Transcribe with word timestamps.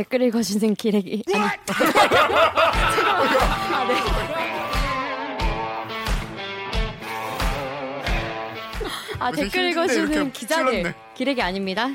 댓글 0.00 0.22
읽어주는 0.22 0.74
기레기. 0.76 1.22
아니. 1.28 1.44
아, 1.44 1.56
네. 3.86 3.94
아, 9.18 9.30
댓글 9.30 9.70
읽어주는 9.70 10.32
기자들. 10.32 10.94
기레기 11.14 11.42
아닙니다. 11.42 11.88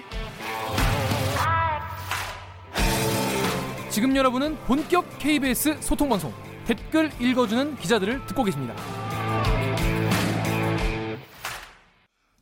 지금 3.89 4.15
여러분은 4.15 4.55
본격 4.65 5.17
KBS 5.17 5.81
소통방송 5.81 6.31
댓글 6.65 7.09
읽어주는 7.19 7.75
기자들을 7.77 8.27
듣고 8.27 8.43
계십니다. 8.43 8.75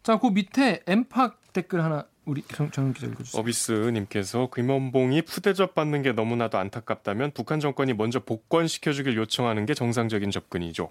자, 0.01 0.17
그 0.19 0.27
밑에 0.27 0.83
엠팍 0.85 1.53
댓글 1.53 1.81
하나 1.85 2.05
우리 2.25 2.41
정정 2.43 2.93
기자 2.93 3.07
읽어주세요. 3.07 3.39
어비스님께서 3.39 4.47
금연봉이 4.49 5.23
푸대접 5.23 5.75
받는 5.75 6.01
게 6.03 6.13
너무나도 6.13 6.57
안타깝다면 6.57 7.31
북한 7.33 7.59
정권이 7.59 7.93
먼저 7.93 8.19
복권 8.19 8.67
시켜주길 8.67 9.17
요청하는 9.17 9.65
게 9.65 9.73
정상적인 9.73 10.31
접근이죠. 10.31 10.89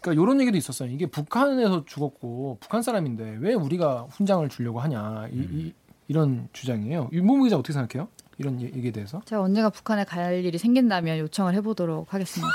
그러니까 0.00 0.22
이런 0.22 0.40
얘기도 0.40 0.56
있었어요. 0.56 0.90
이게 0.90 1.06
북한에서 1.06 1.84
죽었고 1.84 2.58
북한 2.60 2.82
사람인데 2.82 3.38
왜 3.40 3.54
우리가 3.54 4.06
훈장을 4.10 4.48
주려고 4.48 4.80
하냐 4.80 5.28
이, 5.32 5.38
이, 5.38 5.72
이런 6.08 6.48
주장이에요. 6.52 7.10
윤봉 7.12 7.44
기자 7.44 7.56
어떻게 7.56 7.72
생각해요? 7.72 8.08
이런 8.38 8.60
얘기에 8.60 8.90
대해서? 8.90 9.22
제가 9.24 9.42
언젠가 9.42 9.70
북한에 9.70 10.04
갈 10.04 10.44
일이 10.44 10.58
생긴다면 10.58 11.18
요청을 11.18 11.54
해보도록 11.54 12.12
하겠습니다. 12.12 12.52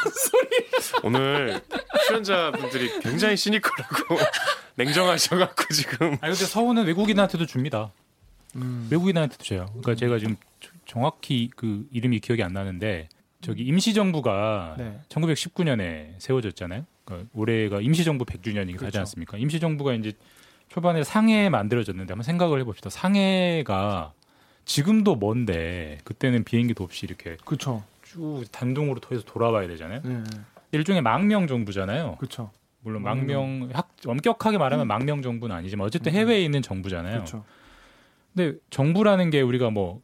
오늘 1.03 1.61
출연자분들이 2.07 2.99
굉장히 2.99 3.35
시니컬하고 3.35 4.17
냉정하셔갖고 4.75 5.73
지금. 5.73 6.13
아 6.15 6.27
근데 6.27 6.35
서훈은 6.35 6.85
외국인한테도 6.85 7.45
줍니다. 7.45 7.91
음. 8.55 8.87
외국인한테도 8.91 9.43
줘요. 9.43 9.65
그러니까 9.69 9.91
음. 9.91 9.95
제가 9.95 10.19
지금 10.19 10.35
정확히 10.85 11.49
그 11.55 11.87
이름이 11.91 12.19
기억이 12.19 12.43
안 12.43 12.53
나는데 12.53 13.09
저기 13.41 13.63
임시정부가 13.63 14.75
네. 14.77 14.99
1919년에 15.09 16.13
세워졌잖아요. 16.19 16.85
그러니까 17.05 17.29
올해가 17.33 17.81
임시정부 17.81 18.25
100주년이 18.25 18.67
그렇죠. 18.67 18.85
가지 18.85 18.97
않습니까? 18.99 19.37
임시정부가 19.37 19.93
이제 19.93 20.13
초반에 20.69 21.03
상해 21.03 21.49
만들어졌는데 21.49 22.13
한번 22.13 22.23
생각을 22.23 22.59
해봅시다. 22.61 22.89
상해가 22.89 24.13
지금도 24.65 25.15
먼데 25.15 25.97
그때는 26.03 26.43
비행기도 26.43 26.83
없이 26.83 27.05
이렇게 27.05 27.37
그쵸. 27.43 27.83
쭉 28.03 28.43
단둥으로 28.51 28.99
통해서 28.99 29.25
돌아와야 29.25 29.67
되잖아요. 29.67 30.01
네. 30.03 30.23
일종의 30.71 31.01
망명 31.01 31.47
정부잖아요. 31.47 32.15
그렇죠. 32.17 32.51
물론 32.81 33.03
망명 33.03 33.69
학 33.73 33.89
엄격하게 34.05 34.57
말하면 34.57 34.85
음. 34.85 34.87
망명 34.87 35.21
정부는 35.21 35.55
아니지만 35.55 35.85
어쨌든 35.87 36.13
음. 36.13 36.17
해외에 36.17 36.43
있는 36.43 36.61
정부잖아요. 36.61 37.15
그렇죠. 37.15 37.43
근데 38.33 38.57
정부라는 38.69 39.29
게 39.29 39.41
우리가 39.41 39.69
뭐 39.69 40.01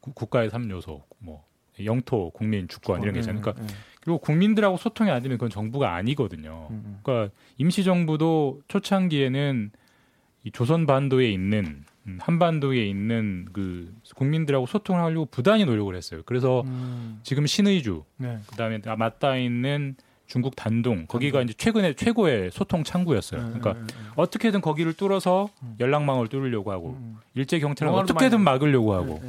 국가의 0.00 0.50
3요소, 0.50 1.02
뭐 1.18 1.44
영토, 1.84 2.30
국민, 2.30 2.68
주권 2.68 3.02
이런 3.02 3.14
게 3.14 3.20
있잖아요. 3.20 3.40
그러니까 3.40 3.62
네, 3.62 3.72
네. 3.72 3.78
그리고 4.00 4.18
국민들하고 4.18 4.76
소통이 4.76 5.10
안 5.10 5.22
되면 5.22 5.38
그건 5.38 5.50
정부가 5.50 5.94
아니거든요. 5.94 6.68
음, 6.70 6.82
음. 6.84 7.00
그러니까 7.02 7.34
임시 7.56 7.84
정부도 7.84 8.60
초창기에는 8.68 9.70
이 10.44 10.50
조선 10.50 10.86
반도에 10.86 11.30
있는 11.30 11.84
음, 12.06 12.18
한반도에 12.20 12.84
있는 12.84 13.46
그 13.52 13.94
국민들하고 14.16 14.66
소통을 14.66 15.00
하려고 15.02 15.26
부단히 15.26 15.64
노력을 15.64 15.94
했어요. 15.94 16.22
그래서 16.26 16.62
음. 16.62 17.20
지금 17.22 17.46
신의주, 17.46 18.04
네. 18.16 18.38
그다음에 18.48 18.80
맞닿아 18.98 19.36
있는 19.36 19.94
중국 20.32 20.56
단동 20.56 21.04
거기가 21.08 21.42
이제 21.42 21.52
최근에 21.52 21.92
최고의 21.92 22.52
소통 22.52 22.84
창구였어요. 22.84 23.38
네, 23.38 23.46
그러니까 23.48 23.74
네, 23.74 23.80
네, 23.80 23.86
네. 23.86 24.10
어떻게든 24.16 24.62
거기를 24.62 24.94
뚫어서 24.94 25.50
음. 25.62 25.76
연락망을 25.78 26.28
뚫으려고 26.28 26.72
하고 26.72 26.96
음. 26.98 27.16
음. 27.16 27.18
일제 27.34 27.58
경찰을 27.58 27.92
어떻게든 27.92 28.40
막으려고 28.40 28.94
하고 28.94 29.22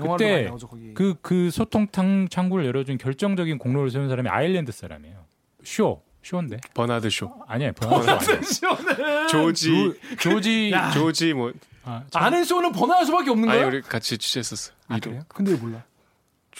그때 0.00 0.48
그그 0.94 1.14
그 1.22 1.50
소통 1.50 1.88
창구를 2.30 2.66
열어준 2.66 2.98
결정적인 2.98 3.58
공로를 3.58 3.90
세운 3.90 4.08
사람이 4.08 4.28
아일랜드 4.28 4.70
사람이에요. 4.70 5.16
쇼 5.64 6.02
쇼인데 6.22 6.58
버나드 6.72 7.10
쇼 7.10 7.34
아니야 7.48 7.72
버나드 7.72 8.40
쇼는 8.40 9.28
조지 9.28 9.92
조지 10.20 10.72
조지 10.94 11.34
뭐 11.34 11.52
아, 11.82 12.04
아는 12.14 12.44
쇼는 12.44 12.70
버나드 12.70 13.06
쇼밖에 13.06 13.30
없는 13.30 13.48
거야? 13.48 13.64
아 13.64 13.66
우리 13.66 13.82
같이 13.82 14.16
취재했었어. 14.16 14.72
아, 14.86 15.00
그래요? 15.00 15.22
근데 15.26 15.56
몰라. 15.56 15.82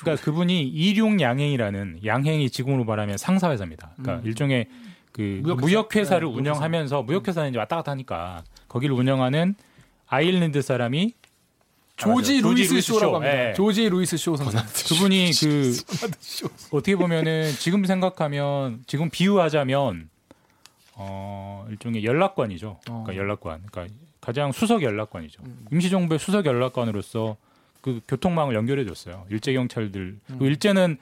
그러니까 0.01 0.25
그분이 0.25 0.63
이륭양행이라는 0.69 2.01
양행이 2.05 2.51
지금으로 2.51 2.85
말하면 2.85 3.19
상사회사입니다. 3.19 3.93
그러니까 3.97 4.25
음. 4.25 4.27
일종의 4.27 4.67
그 5.13 5.43
무역회사. 5.45 6.19
를 6.19 6.29
네, 6.29 6.35
운영하면서 6.35 7.03
무역회사 7.03 7.43
는 7.43 7.51
이제 7.51 7.59
왔다 7.59 7.77
갔다 7.77 7.93
하니까 7.93 8.45
거기를 8.69 8.95
운영하는 8.95 9.55
아일랜드 10.07 10.63
사람이 10.63 11.15
조지, 11.97 12.41
루이스, 12.41 12.73
루이스 12.73 12.93
쇼라고 12.93 13.17
합니다. 13.17 13.35
네. 13.35 13.53
조지 13.55 13.89
루이스 13.89 14.17
쇼 14.17 14.37
선생. 14.37 14.63
그분이 14.89 15.33
그 15.43 15.73
어떻게 16.71 16.95
보면은 16.95 17.51
지금 17.59 17.85
생각하면 17.85 18.85
지금 18.87 19.11
비유하자면 19.11 20.09
어 20.95 21.67
일종의 21.71 22.05
연락관이죠. 22.05 22.79
그러니까 22.85 23.13
어. 23.13 23.17
연락관. 23.17 23.63
그러니까 23.67 23.95
가장 24.21 24.53
수석 24.53 24.83
연락관이죠. 24.83 25.43
음. 25.45 25.67
임시정부의 25.73 26.21
수석 26.21 26.47
연락관으로서 26.47 27.37
그 27.81 28.01
교통망을 28.09 28.55
연결해 28.55 28.85
줬어요. 28.85 29.27
일제 29.31 29.53
경찰들. 29.53 30.19
음. 30.31 30.39
일제는 30.41 30.99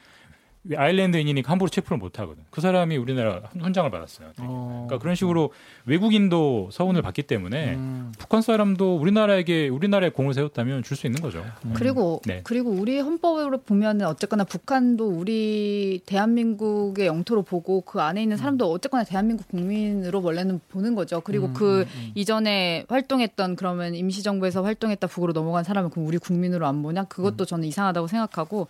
아일랜드인이니까 0.74 1.50
함부로 1.50 1.68
체포를 1.68 1.98
못 1.98 2.18
하거든. 2.18 2.42
그 2.50 2.60
사람이 2.60 2.96
우리나라 2.96 3.42
훈장을 3.58 3.90
받았어요. 3.90 4.32
어. 4.38 4.84
그러니까 4.86 5.02
그런 5.02 5.14
식으로 5.14 5.50
외국인도 5.84 6.70
서운을 6.72 7.02
받기 7.02 7.22
때문에 7.24 7.74
음. 7.74 8.12
북한 8.18 8.42
사람도 8.42 8.96
우리나라에게 8.96 9.68
우리나라에 9.68 10.10
공을 10.10 10.34
세웠다면 10.34 10.82
줄 10.82 10.96
수 10.96 11.06
있는 11.06 11.20
거죠. 11.20 11.44
음. 11.66 11.74
그리고 11.76 12.22
네. 12.24 12.40
그리고 12.42 12.70
우리 12.70 12.98
헌법으로 12.98 13.58
보면은 13.58 14.06
어쨌거나 14.06 14.44
북한도 14.44 15.06
우리 15.06 16.00
대한민국의 16.06 17.06
영토로 17.06 17.42
보고 17.42 17.82
그 17.82 18.00
안에 18.00 18.22
있는 18.22 18.38
사람도 18.38 18.66
음. 18.66 18.74
어쨌거나 18.74 19.04
대한민국 19.04 19.46
국민으로 19.48 20.22
원래는 20.22 20.60
보는 20.70 20.94
거죠. 20.94 21.20
그리고 21.20 21.48
음, 21.48 21.52
그 21.52 21.80
음, 21.80 21.86
음. 21.94 22.12
이전에 22.14 22.86
활동했던 22.88 23.56
그러면 23.56 23.94
임시정부에서 23.94 24.62
활동했다 24.62 25.06
북으로 25.06 25.34
넘어간 25.34 25.64
사람은 25.64 25.90
그럼 25.90 26.06
우리 26.06 26.16
국민으로 26.18 26.66
안 26.66 26.82
보냐? 26.82 27.04
그것도 27.04 27.44
저는 27.44 27.68
이상하다고 27.68 28.06
생각하고 28.06 28.68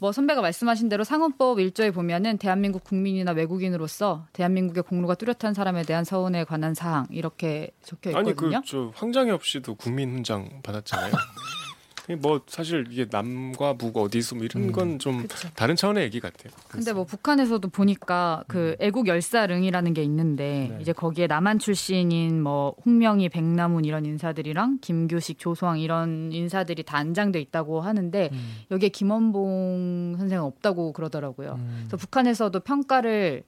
뭐 0.00 0.12
선배가 0.12 0.40
말씀하신 0.40 0.88
대로 0.88 1.04
상원 1.04 1.35
헌법 1.38 1.58
1조에 1.58 1.92
보면은 1.92 2.38
대한민국 2.38 2.82
국민이나 2.82 3.32
외국인으로서 3.32 4.24
대한민국의 4.32 4.82
공로가 4.84 5.14
뚜렷한 5.14 5.52
사람에 5.52 5.82
대한 5.82 6.02
서운에 6.04 6.44
관한 6.44 6.74
사항 6.74 7.06
이렇게 7.10 7.72
적혀 7.82 8.10
있거든요. 8.10 8.56
아니 8.56 8.64
그저 8.64 8.90
황장엽 8.94 9.44
씨도 9.44 9.74
국민 9.74 10.14
훈장 10.14 10.62
받았잖아요. 10.62 11.12
뭐 12.14 12.40
사실 12.46 12.86
이게 12.90 13.06
남과 13.10 13.74
북 13.74 13.96
어디서 13.96 14.36
뭐 14.36 14.44
이런 14.44 14.64
음. 14.64 14.72
건좀. 14.72 15.26
다른 15.54 15.74
차원의 15.74 16.04
얘기 16.04 16.20
같아요. 16.20 16.52
근데 16.68 16.92
뭐 16.92 17.04
북한에서도 17.04 17.68
보니까 17.68 18.44
그 18.46 18.76
음. 18.78 18.84
애국 18.84 19.08
열사릉이라는 19.08 19.94
게 19.94 20.02
있는데 20.04 20.68
네. 20.70 20.78
이제 20.80 20.92
거기에 20.92 21.26
남한 21.26 21.58
출신인 21.58 22.42
뭐 22.42 22.74
홍명희, 22.84 23.28
백남훈 23.30 23.84
이런 23.84 24.04
인사들이랑 24.06 24.78
김규식, 24.80 25.38
조소왕 25.38 25.80
이런 25.80 26.30
인사들이 26.32 26.84
다 26.84 26.98
안장돼 26.98 27.40
있다고 27.40 27.80
하는데 27.80 28.30
음. 28.32 28.56
여기에 28.70 28.90
김원봉 28.90 30.16
선생은 30.18 30.44
없다고 30.44 30.92
그러더라고요. 30.92 31.54
음. 31.58 31.84
그래서 31.88 31.96
북한에서도 31.96 32.60
평가를 32.60 33.42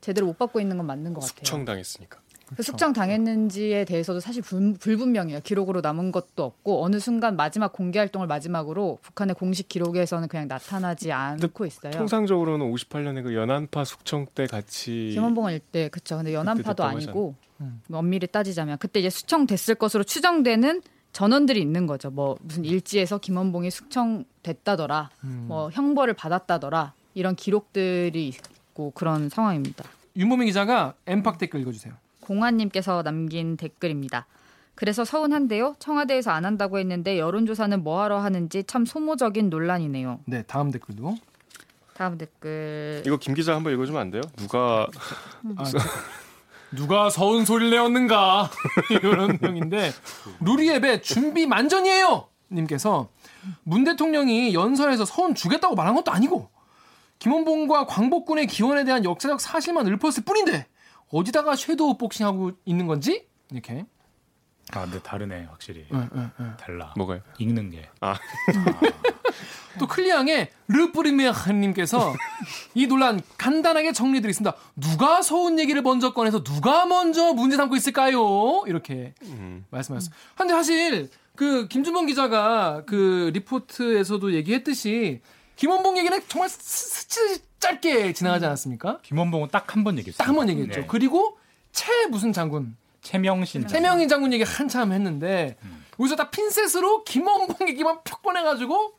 제대로 0.00 0.26
못 0.26 0.38
받고 0.38 0.60
있는 0.60 0.76
건 0.76 0.86
맞는 0.86 1.14
것 1.14 1.20
같아요. 1.20 1.36
숙청당했으니까. 1.36 2.21
그 2.56 2.62
숙청 2.62 2.92
당했는지에 2.92 3.84
대해서도 3.84 4.20
사실 4.20 4.42
불, 4.42 4.74
불분명해요. 4.74 5.40
기록으로 5.40 5.80
남은 5.80 6.12
것도 6.12 6.44
없고 6.44 6.84
어느 6.84 6.98
순간 6.98 7.36
마지막 7.36 7.72
공개 7.72 7.98
활동을 7.98 8.26
마지막으로 8.26 8.98
북한의 9.02 9.34
공식 9.34 9.68
기록에서는 9.68 10.28
그냥 10.28 10.48
나타나지 10.48 11.12
않고 11.12 11.66
있어요. 11.66 11.92
통상적으로는 11.92 12.72
58년에 12.72 13.22
그 13.22 13.34
연안파 13.34 13.84
숙청 13.84 14.26
때 14.34 14.46
같이 14.46 15.10
김원봉은 15.14 15.52
일때 15.52 15.88
그쵸. 15.88 16.16
근데 16.16 16.34
연안파도 16.34 16.84
아니고 16.84 17.34
음. 17.60 17.80
엄밀히 17.92 18.26
따지자면 18.26 18.78
그때 18.78 19.00
이제 19.00 19.10
수청됐을 19.10 19.76
것으로 19.76 20.04
추정되는 20.04 20.82
전원들이 21.12 21.60
있는 21.60 21.86
거죠. 21.86 22.10
뭐 22.10 22.36
무슨 22.40 22.64
일지에서 22.64 23.18
김원봉이 23.18 23.70
숙청됐다더라, 23.70 25.10
음. 25.24 25.44
뭐 25.48 25.70
형벌을 25.70 26.14
받았다더라 26.14 26.94
이런 27.14 27.36
기록들이 27.36 28.28
있고 28.28 28.90
그런 28.92 29.28
상황입니다. 29.28 29.84
윤보민 30.16 30.46
기자가 30.46 30.94
엠팍 31.06 31.38
댓글 31.38 31.60
읽어주세요. 31.60 31.94
공화님께서 32.22 33.02
남긴 33.02 33.58
댓글입니다. 33.58 34.26
그래서 34.74 35.04
서운한데요. 35.04 35.76
청와대에서 35.78 36.30
안 36.30 36.44
한다고 36.46 36.78
했는데 36.78 37.18
여론조사는 37.18 37.84
뭐하러 37.84 38.18
하는지 38.20 38.64
참 38.64 38.86
소모적인 38.86 39.50
논란이네요. 39.50 40.20
네, 40.24 40.42
다음 40.44 40.70
댓글도. 40.70 41.16
다음 41.94 42.16
댓글. 42.16 43.02
이거 43.06 43.18
김 43.18 43.34
기자 43.34 43.54
한번 43.54 43.74
읽어주면 43.74 44.00
안 44.00 44.10
돼요? 44.10 44.22
누가 44.36 44.86
아, 45.56 45.64
누가 46.72 47.10
서운 47.10 47.44
소리를 47.44 47.70
내었는가 47.70 48.50
이런 48.90 49.38
명인데 49.40 49.92
루리앱에 50.40 51.02
준비 51.02 51.46
만전이에요. 51.46 52.28
님께서 52.50 53.08
문 53.62 53.84
대통령이 53.84 54.54
연설에서 54.54 55.04
서운 55.04 55.34
주겠다고 55.34 55.74
말한 55.74 55.94
것도 55.94 56.12
아니고 56.12 56.48
김원봉과 57.18 57.86
광복군의 57.86 58.46
기원에 58.46 58.84
대한 58.84 59.04
역사적 59.04 59.40
사실만 59.40 59.86
읊었을 59.86 60.24
뿐인데 60.24 60.66
어디다가 61.12 61.54
섀도우 61.54 61.98
복싱하고 61.98 62.52
있는 62.64 62.86
건지 62.86 63.26
이렇게. 63.52 63.84
아, 64.72 64.84
근데 64.84 65.00
다르네 65.00 65.44
확실히. 65.44 65.86
네, 65.90 65.98
네, 66.12 66.22
네. 66.38 66.46
달라. 66.58 66.94
뭐가요? 66.96 67.20
읽는 67.38 67.70
게. 67.70 67.88
아. 68.00 68.12
아. 68.12 68.18
또 69.78 69.86
클리앙의 69.86 70.50
르뿌리메하님께서 70.68 72.14
이 72.74 72.86
논란 72.86 73.20
간단하게 73.38 73.92
정리드리겠습니다. 73.92 74.56
누가 74.76 75.22
서운 75.22 75.58
얘기를 75.58 75.80
먼저 75.82 76.12
꺼내서 76.12 76.42
누가 76.42 76.86
먼저 76.86 77.32
문제 77.32 77.56
삼고 77.56 77.76
있을까요? 77.76 78.62
이렇게 78.66 79.14
음. 79.22 79.64
말씀하셨어요. 79.70 80.14
근데 80.36 80.52
사실 80.52 81.10
그 81.36 81.68
김준범 81.68 82.06
기자가 82.06 82.84
그 82.86 83.30
리포트에서도 83.34 84.34
얘기했듯이 84.34 85.20
김원봉 85.56 85.96
얘기는 85.98 86.20
정말 86.28 86.48
스치 86.48 87.42
짧게 87.62 88.12
지나가지 88.12 88.44
않았습니까? 88.44 88.98
김원봉은 89.02 89.48
딱 89.50 89.74
한 89.76 89.84
번 89.84 89.96
얘기했어요. 89.98 90.18
딱 90.18 90.28
한 90.28 90.36
번 90.36 90.48
얘기했죠. 90.50 90.80
네. 90.80 90.86
그리고 90.86 91.38
최 91.72 91.90
무슨 92.10 92.32
장군 92.32 92.76
최명신 93.00 93.66
최명희 93.66 94.08
장군 94.08 94.32
얘기 94.32 94.42
한참 94.44 94.92
했는데 94.92 95.56
음. 95.62 95.84
여기서 95.98 96.16
딱 96.16 96.30
핀셋으로 96.30 97.04
김원봉 97.04 97.68
얘기만 97.68 97.98
펴 98.04 98.16
꺼내가지고 98.18 98.92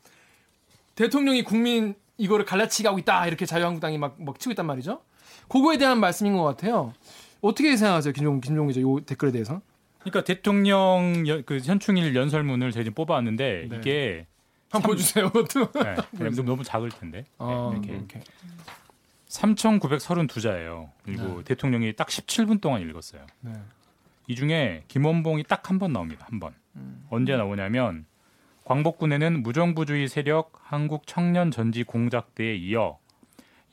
대통령이 0.94 1.42
국민 1.44 1.94
이거를 2.16 2.44
갈라치기 2.44 2.86
하고 2.86 2.98
있다 2.98 3.26
이렇게 3.26 3.44
자유한국당이 3.46 3.98
막, 3.98 4.16
막 4.18 4.38
치고 4.38 4.52
있단 4.52 4.66
말이죠. 4.66 5.02
그거에 5.48 5.76
대한 5.78 5.98
말씀인 6.00 6.36
것 6.36 6.44
같아요. 6.44 6.94
어떻게 7.40 7.76
생각하세요, 7.76 8.12
김종 8.14 8.40
김종 8.40 8.68
기자? 8.68 8.80
요 8.80 9.00
댓글에 9.04 9.32
대해서? 9.32 9.60
그러니까 10.00 10.22
대통령 10.24 11.24
연, 11.26 11.42
그 11.44 11.58
현충일 11.58 12.14
연설문을 12.14 12.72
제가 12.72 12.90
뽑아왔는데 12.94 13.66
네. 13.68 13.76
이게 13.76 14.26
한번 14.74 14.82
보여주세요. 14.90 15.30
네, 16.12 16.30
너무 16.42 16.62
작을 16.64 16.90
텐데. 16.90 17.24
어, 17.38 17.70
네, 17.72 17.78
이렇게. 17.88 17.92
이렇게. 17.96 18.20
3,932자예요. 19.28 20.90
그리고 21.04 21.38
네. 21.38 21.44
대통령이 21.44 21.94
딱 21.94 22.08
17분 22.08 22.60
동안 22.60 22.82
읽었어요. 22.82 23.26
네. 23.40 23.52
이 24.26 24.34
중에 24.34 24.84
김원봉이 24.88 25.44
딱 25.44 25.68
한 25.70 25.78
번 25.78 25.92
나옵니다. 25.92 26.26
한 26.30 26.40
번. 26.40 26.54
음. 26.76 27.04
언제 27.10 27.36
나오냐면 27.36 28.06
광복군에는 28.64 29.42
무정부주의 29.42 30.08
세력 30.08 30.52
한국 30.62 31.06
청년 31.06 31.50
전지 31.50 31.84
공작대에 31.84 32.54
이어 32.56 32.98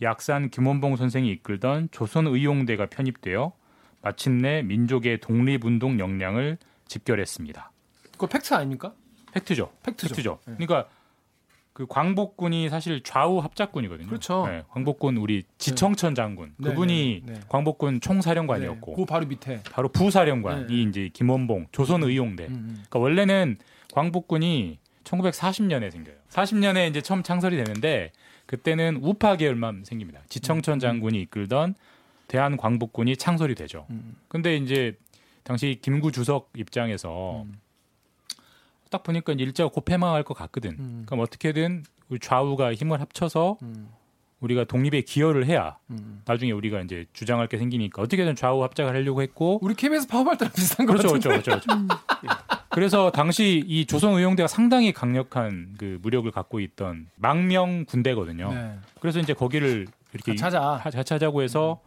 약산 0.01 0.49
김원봉 0.49 0.95
선생이 0.97 1.29
이끌던 1.31 1.89
조선의용대가 1.91 2.87
편입되어 2.87 3.53
마침내 4.01 4.63
민족의 4.63 5.19
독립운동 5.19 5.99
역량을 5.99 6.57
집결했습니다. 6.87 7.71
그거 8.13 8.27
팩트 8.27 8.53
아닙니까? 8.53 8.93
팩트죠. 9.33 9.71
팩트죠. 9.83 10.09
팩트죠. 10.09 10.39
네. 10.45 10.53
그러니까 10.57 10.89
그 11.73 11.85
광복군이 11.87 12.69
사실 12.69 13.01
좌우 13.01 13.39
합작군이거든요. 13.39 14.07
그렇죠. 14.07 14.45
네, 14.45 14.63
광복군 14.69 15.17
우리 15.17 15.43
지청천 15.57 16.15
장군 16.15 16.53
네. 16.57 16.69
그분이 16.69 17.23
네, 17.25 17.33
네, 17.33 17.39
네. 17.39 17.45
광복군 17.47 18.01
총사령관이었고 18.01 18.93
그 18.93 19.05
바로 19.05 19.25
밑에 19.25 19.61
바로 19.71 19.89
부사령관이 19.89 20.83
이제 20.83 21.09
김원봉 21.13 21.67
조선의용대. 21.71 22.47
음, 22.47 22.53
음. 22.53 22.67
그러니까 22.73 22.99
원래는 22.99 23.57
광복군이 23.93 24.79
1940년에 25.05 25.91
생겨요. 25.91 26.15
40년에 26.29 26.89
이제 26.89 27.01
처음 27.01 27.23
창설이 27.23 27.55
되는데 27.57 28.11
그때는 28.45 28.99
우파 29.01 29.37
계열만 29.37 29.83
생깁니다. 29.85 30.21
지청천 30.27 30.73
음, 30.73 30.77
음. 30.77 30.79
장군이 30.79 31.21
이끌던 31.21 31.75
대한 32.27 32.57
광복군이 32.57 33.15
창설이 33.17 33.55
되죠. 33.55 33.85
음. 33.89 34.15
근데 34.27 34.57
이제 34.57 34.97
당시 35.43 35.79
김구 35.81 36.11
주석 36.11 36.51
입장에서 36.55 37.43
음. 37.43 37.53
딱 38.91 39.03
보니까 39.03 39.33
일제가 39.33 39.69
곧 39.69 39.85
패망할 39.85 40.23
것 40.23 40.35
같거든. 40.35 40.75
음. 40.77 41.03
그럼 41.07 41.21
어떻게든 41.21 41.83
우리 42.09 42.19
좌우가 42.19 42.73
힘을 42.73 43.01
합쳐서 43.01 43.57
음. 43.63 43.89
우리가 44.41 44.65
독립에 44.65 45.01
기여를 45.01 45.45
해야 45.45 45.77
음. 45.89 46.21
나중에 46.25 46.51
우리가 46.51 46.81
이제 46.81 47.05
주장할 47.13 47.47
게 47.47 47.57
생기니까 47.57 48.01
어떻게든 48.01 48.35
좌우 48.35 48.63
합작을 48.63 48.93
하려고 48.93 49.21
했고 49.21 49.59
우리 49.61 49.75
KBS 49.75 50.07
파업할 50.07 50.37
때랑 50.37 50.51
비슷한 50.53 50.85
거죠. 50.85 51.07
그렇죠, 51.07 51.29
그렇죠, 51.29 51.51
그렇죠. 51.51 51.73
음. 51.73 51.87
그래서 52.69 53.11
당시 53.11 53.63
이 53.65 53.85
조선의용대가 53.85 54.47
상당히 54.47 54.91
강력한 54.91 55.75
그 55.77 55.99
무력을 56.01 56.29
갖고 56.31 56.59
있던 56.59 57.07
망명 57.15 57.85
군대거든요. 57.85 58.53
네. 58.53 58.77
그래서 58.99 59.19
이제 59.19 59.33
거기를 59.33 59.87
이렇게 60.13 60.35
찾아 60.35 60.81
찾자고 60.89 61.43
해서 61.43 61.79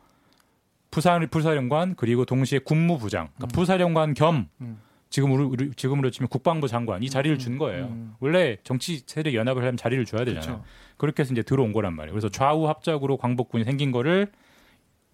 부사 0.90 1.18
부사령관 1.30 1.96
그리고 1.96 2.24
동시에 2.24 2.60
군무부장, 2.60 3.28
그러니까 3.34 3.46
음. 3.46 3.48
부사령관 3.48 4.14
겸 4.14 4.48
음. 4.60 4.78
지금으로 5.14 5.54
지금으로 5.76 6.10
치면 6.10 6.28
국방부 6.28 6.66
장관 6.66 7.04
이 7.04 7.08
자리를 7.08 7.38
준 7.38 7.56
거예요. 7.56 7.84
음. 7.84 8.14
원래 8.18 8.56
정치 8.64 9.04
세력 9.06 9.34
연합을 9.34 9.62
하려면 9.62 9.76
자리를 9.76 10.04
줘야 10.06 10.24
되잖아요. 10.24 10.56
그렇죠. 10.56 10.64
그렇게 10.96 11.22
해서 11.22 11.32
이제 11.32 11.42
들어온 11.42 11.72
거란 11.72 11.94
말이에요. 11.94 12.12
그래서 12.12 12.28
좌우 12.28 12.66
합작으로 12.66 13.16
광복군이 13.16 13.62
생긴 13.62 13.92
거를 13.92 14.32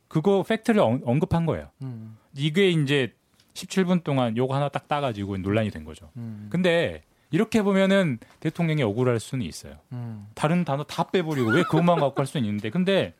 그거 0.08 0.43
팩트를 0.43 0.81
언급한 0.81 1.44
거예요. 1.44 1.69
음. 1.82 2.17
이게 2.35 2.70
이제 2.70 3.12
17분 3.52 4.02
동안 4.02 4.38
요거 4.38 4.55
하나 4.55 4.70
딱 4.70 4.88
따가지고 4.88 5.37
논란이 5.37 5.70
된 5.70 5.85
거죠. 5.85 6.11
음. 6.17 6.46
근데 6.49 7.03
이렇게 7.31 7.61
보면은 7.61 8.19
대통령이 8.41 8.82
억울할 8.82 9.20
수는 9.20 9.44
있어요. 9.44 9.75
음. 9.93 10.29
다른 10.35 10.64
단어 10.64 10.82
다 10.85 11.11
빼버리고 11.11 11.50
왜 11.50 11.62
그것만 11.64 12.00
갖고 12.00 12.19
할 12.19 12.26
수는 12.26 12.46
있는데 12.46 12.70
근데 12.70 13.12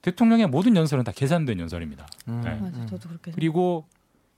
대통령의 0.00 0.46
모든 0.46 0.74
연설은 0.76 1.04
다 1.04 1.12
계산된 1.12 1.60
연설입니다. 1.60 2.06
음. 2.28 2.40
네. 2.42 2.54
맞아, 2.54 2.86
저도 2.86 3.10
그렇게. 3.10 3.32
그리고 3.32 3.84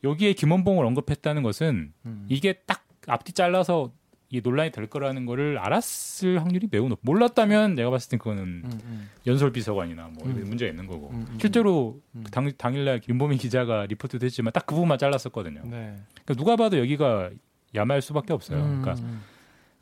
여기에 0.04 0.32
김원봉을 0.34 0.84
언급했다는 0.86 1.42
것은 1.42 1.92
음. 2.06 2.26
이게 2.28 2.54
딱 2.66 2.86
앞뒤 3.06 3.32
잘라서 3.32 3.92
이 4.32 4.40
논란이 4.42 4.70
될 4.70 4.86
거라는 4.86 5.26
거를 5.26 5.58
알았을 5.58 6.40
확률이 6.40 6.68
매우 6.70 6.88
높. 6.88 7.00
몰랐다면 7.02 7.74
내가 7.74 7.90
봤을 7.90 8.10
땐 8.10 8.18
그거는 8.20 8.42
음, 8.44 8.80
음. 8.84 9.10
연설 9.26 9.50
비서관이나 9.50 10.10
뭐 10.14 10.24
음. 10.28 10.44
문제가 10.46 10.70
있는 10.70 10.86
거고. 10.86 11.10
음, 11.10 11.26
음, 11.28 11.38
실제로 11.40 12.00
그 12.12 12.30
당, 12.30 12.50
당일날 12.56 13.00
김범민 13.00 13.38
기자가 13.38 13.86
리포트도 13.86 14.24
했지만 14.24 14.52
딱 14.52 14.66
그 14.66 14.74
부분만 14.76 14.98
잘랐었거든요. 14.98 15.62
네. 15.64 15.96
그러니까 16.24 16.34
누가 16.36 16.54
봐도 16.54 16.78
여기가 16.78 17.30
야마일 17.74 18.02
수밖에 18.02 18.32
없어요. 18.32 18.62
그러니까 18.62 18.94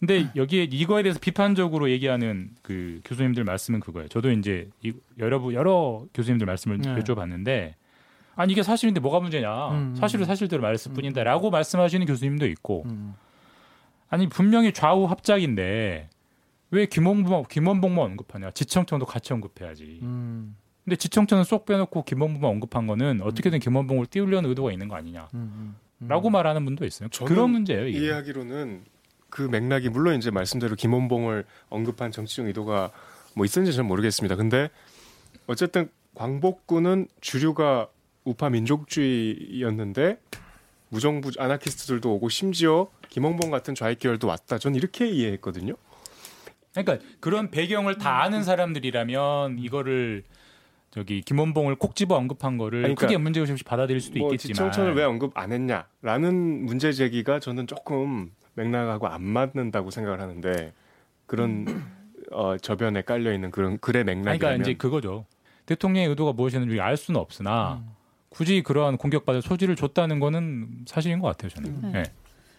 근데 0.01 0.31
여기에 0.35 0.69
이거에 0.71 1.03
대해서 1.03 1.19
비판적으로 1.19 1.91
얘기하는 1.91 2.51
그 2.63 3.01
교수님들 3.05 3.45
말씀은 3.45 3.81
그거예요. 3.81 4.09
저도 4.09 4.31
이제 4.31 4.71
이, 4.83 4.93
여러 5.19 5.53
여러 5.53 6.07
교수님들 6.15 6.47
말씀을 6.47 6.79
네. 6.79 6.95
여쭤봤는데 6.95 7.75
아니 8.39 8.53
이게 8.53 8.63
사실인데 8.63 9.01
뭐가 9.01 9.19
문제냐? 9.19 9.71
음. 9.73 9.95
사실은 9.97 10.25
사실대로 10.25 10.63
말했을 10.63 10.93
음. 10.93 10.95
뿐인데라고 10.95 11.51
말씀하시는 11.51 12.07
교수님도 12.07 12.47
있고 12.47 12.85
음. 12.87 13.15
아니 14.09 14.29
분명히 14.29 14.73
좌우 14.73 15.07
합작인데 15.07 16.09
왜 16.71 16.87
김원봉 16.87 17.47
김원봉만 17.49 18.05
언급하냐? 18.13 18.53
지청천도 18.53 19.07
같이 19.07 19.33
언급해야지. 19.33 19.99
음. 20.03 20.57
근데 20.85 20.95
지청천은 20.95 21.43
쏙 21.43 21.67
빼놓고 21.67 22.05
김원봉만 22.05 22.49
언급한 22.49 22.87
거는 22.87 23.23
어떻게든 23.23 23.59
김원봉을 23.59 24.07
띄우려는 24.07 24.49
의도가 24.51 24.71
있는 24.71 24.87
거 24.87 24.95
아니냐? 24.95 25.29
음, 25.35 25.77
음, 26.01 26.09
라고 26.09 26.31
말하는 26.31 26.65
분도 26.65 26.87
있어요. 26.87 27.09
그런 27.25 27.51
문제예요. 27.51 27.89
이게. 27.89 27.99
이해하기로는 27.99 28.85
그 29.31 29.43
맥락이 29.43 29.89
물론 29.89 30.15
이제 30.17 30.31
말씀대로 30.31 30.77
김원봉을 30.77 31.45
언급한 31.71 32.13
정치적 32.13 32.47
의도가 32.47 32.93
뭐 33.35 33.45
있었는지 33.45 33.75
잘 33.75 33.85
모르겠습니다. 33.85 34.37
근데 34.37 34.71
어쨌든 35.49 35.91
광복군은 36.15 37.09
주류가 37.21 37.89
우파 38.29 38.51
민족주의였는데 38.51 40.19
무정부 40.91 41.31
아나키스트들도 41.37 42.15
오고 42.15 42.29
심지어 42.29 42.89
김홍범 43.09 43.51
같은 43.51 43.75
좌익 43.75 43.99
계열도 43.99 44.29
왔다. 44.29 44.59
전 44.59 44.75
이렇게 44.75 45.09
이해했거든요. 45.09 45.75
그러니까 46.75 47.05
그런 47.21 47.51
배경을 47.51 47.99
다 47.99 48.23
아는 48.23 48.43
사람들이라면 48.45 49.59
이거를 49.59 50.25
저기 50.91 51.21
김원봉을 51.23 51.77
콕 51.77 51.97
집어 51.97 52.17
언급한 52.17 52.57
거를 52.57 52.83
그러니까 52.83 53.07
크게 53.07 53.19
문제 53.19 53.41
없이 53.41 53.63
받아들일 53.65 54.01
수도 54.01 54.19
뭐 54.19 54.29
있겠지만 54.29 54.55
지청천을 54.55 54.95
왜 54.95 55.05
언급 55.05 55.37
안 55.37 55.53
했냐라는 55.53 56.65
문제 56.65 56.93
제기가 56.93 57.41
저는 57.41 57.67
조금 57.67 58.31
맥락하고 58.55 59.07
안 59.07 59.23
맞는다고 59.23 59.91
생각을 59.91 60.21
하는데 60.21 60.73
그런 61.27 61.67
어, 62.31 62.57
저변에 62.57 63.03
깔려 63.03 63.33
있는 63.33 63.51
그런 63.51 63.79
글의 63.79 64.05
맥락이 64.05 64.39
그러니까 64.39 64.63
이제 64.63 64.75
그거죠. 64.75 65.27
대통령의 65.67 66.09
의도가 66.09 66.33
무엇이었는지 66.33 66.81
알 66.81 66.97
수는 66.97 67.21
없으나 67.21 67.83
음. 67.85 67.98
굳이 68.31 68.63
그러한 68.63 68.97
공격받을 68.99 69.43
소지를 69.43 69.77
줬다는 69.77 70.21
거는 70.21 70.85
사실인 70.87 71.21
것 71.21 71.29
같아요 71.29 71.51
저는. 71.51 71.81
네. 71.83 71.93
네. 71.93 72.03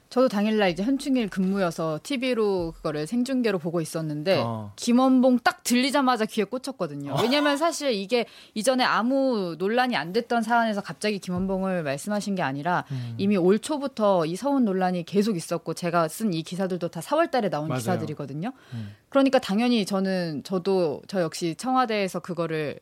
저도 0.09 0.27
당일날 0.27 0.71
이제 0.71 0.81
현충일 0.81 1.29
근무여서 1.29 1.99
TV로 2.01 2.71
그거를 2.77 3.05
생중계로 3.05 3.59
보고 3.59 3.79
있었는데 3.79 4.41
어. 4.43 4.73
김원봉 4.75 5.37
딱 5.43 5.63
들리자마자 5.63 6.25
귀에 6.25 6.45
꽂혔거든요. 6.45 7.13
어. 7.13 7.21
왜냐면 7.21 7.57
사실 7.57 7.91
이게 7.91 8.25
이전에 8.55 8.83
아무 8.83 9.55
논란이 9.59 9.95
안 9.95 10.11
됐던 10.11 10.41
사안에서 10.41 10.81
갑자기 10.81 11.19
김원봉을 11.19 11.83
말씀하신 11.83 12.33
게 12.33 12.41
아니라 12.41 12.85
음. 12.89 13.13
이미 13.19 13.37
올 13.37 13.59
초부터 13.59 14.25
이 14.25 14.35
서운 14.35 14.65
논란이 14.65 15.03
계속 15.05 15.37
있었고 15.37 15.75
제가 15.75 16.07
쓴 16.07 16.33
이 16.33 16.41
기사들도 16.41 16.87
다 16.87 17.01
4월 17.01 17.29
달에 17.29 17.49
나온 17.51 17.67
맞아요. 17.67 17.77
기사들이거든요. 17.77 18.51
음. 18.73 18.95
그러니까 19.09 19.37
당연히 19.37 19.85
저는 19.85 20.41
저도 20.43 21.03
저 21.07 21.21
역시 21.21 21.53
청와대에서 21.53 22.19
그거를 22.21 22.79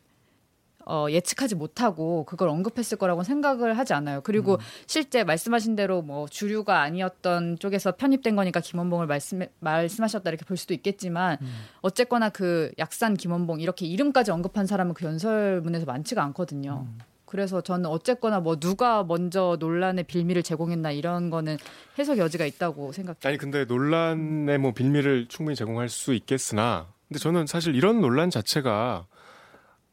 어, 0.90 1.08
예측하지 1.10 1.56
못하고 1.56 2.24
그걸 2.26 2.50
언급했을 2.50 2.98
거라고 2.98 3.24
생각을 3.24 3.78
하지 3.78 3.94
않아요. 3.94 4.22
그리고 4.22 4.54
음. 4.54 4.58
실제 4.86 5.24
말씀하신 5.24 5.76
대로 5.76 6.02
뭐 6.02 6.28
주류가 6.28 6.82
아니었던 6.82 7.60
쪽에서 7.60 7.96
편입된 7.96 8.36
거니까 8.36 8.60
김원봉을 8.62 9.08
말씀 9.08 9.42
말씀하셨다 9.60 10.30
이렇게 10.30 10.46
볼 10.46 10.58
수도 10.58 10.74
있겠지만 10.74 11.38
음. 11.42 11.48
어쨌거나 11.82 12.30
그 12.30 12.72
약산 12.80 13.16
김원봉 13.16 13.60
이렇게 13.60 13.86
이름까지 13.86 14.32
언급한 14.32 14.66
사람은 14.66 14.94
그 14.94 15.06
연설문에서 15.06 15.86
많지가 15.86 16.24
않거든요. 16.24 16.86
음. 16.88 16.98
그래서 17.26 17.60
저는 17.60 17.88
어쨌거나 17.88 18.40
뭐 18.40 18.56
누가 18.56 19.04
먼저 19.04 19.58
논란의 19.60 20.06
빌미를 20.06 20.44
제공했나 20.44 20.92
이런 20.92 21.30
거는 21.30 21.58
해석 22.00 22.18
여지가 22.18 22.46
있다고 22.46 22.94
생각해요. 22.94 23.20
아니 23.26 23.38
근데 23.38 23.66
논란의 23.66 24.58
뭐 24.58 24.72
빌미를 24.72 25.28
충분히 25.28 25.58
제공할 25.58 25.90
수 25.90 26.14
있겠으나 26.14 26.88
근데 27.10 27.20
저는 27.20 27.46
사실 27.46 27.76
이런 27.76 28.00
논란 28.00 28.30
자체가 28.30 29.08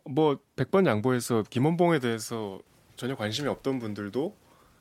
뭐 0.04 0.38
100번 0.56 0.86
양보해서 0.86 1.42
김원봉에 1.48 1.98
대해서 1.98 2.60
전혀 2.96 3.16
관심이 3.16 3.48
없던 3.48 3.78
분들도 3.78 4.36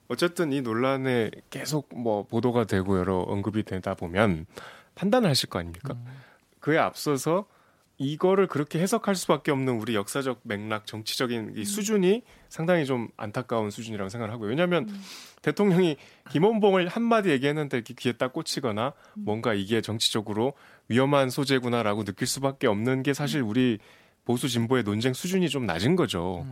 어쨌든 0.08 0.52
이 0.52 0.62
논란에 0.62 1.32
계속 1.50 1.90
뭐 1.96 2.24
보도가 2.26 2.66
되고 2.66 2.98
여러 2.98 3.20
언급이 3.20 3.64
되다 3.64 3.96
보면 3.96 4.46
판단을 4.96 5.30
하실 5.30 5.50
거 5.50 5.60
아닙니까? 5.60 5.94
음. 5.94 6.06
그에 6.60 6.78
앞서서 6.78 7.48
이거를 7.98 8.48
그렇게 8.48 8.80
해석할 8.80 9.16
수밖에 9.16 9.52
없는 9.52 9.80
우리 9.80 9.96
역사적 9.96 10.42
맥락, 10.44 10.88
정치적인 10.88 11.54
이 11.56 11.60
음. 11.60 11.64
수준이 11.64 12.24
상당히 12.50 12.86
좀 12.86 13.10
안타까운 13.18 13.70
수준이라고 13.70 14.10
생각을 14.10 14.34
하고요. 14.34 14.50
왜냐하면 14.50 14.90
음. 14.90 15.02
대통령이 15.42 15.98
김원봉을 16.32 16.88
한마디 16.88 17.30
얘기했는데 17.30 17.78
이렇게 17.78 17.94
귀에 17.94 18.14
딱 18.14 18.34
꽂히거나 18.34 18.94
음. 19.18 19.24
뭔가 19.26 19.54
이게 19.54 19.82
정치적으로 19.82 20.54
위험한 20.90 21.30
소재구나라고 21.30 22.04
느낄 22.04 22.28
수밖에 22.28 22.68
없는 22.68 23.04
게 23.04 23.14
사실 23.14 23.42
우리 23.42 23.80
보수 24.26 24.48
진보의 24.48 24.84
논쟁 24.84 25.14
수준이 25.14 25.50
좀 25.50 25.66
낮은 25.66 25.96
거죠. 25.96 26.46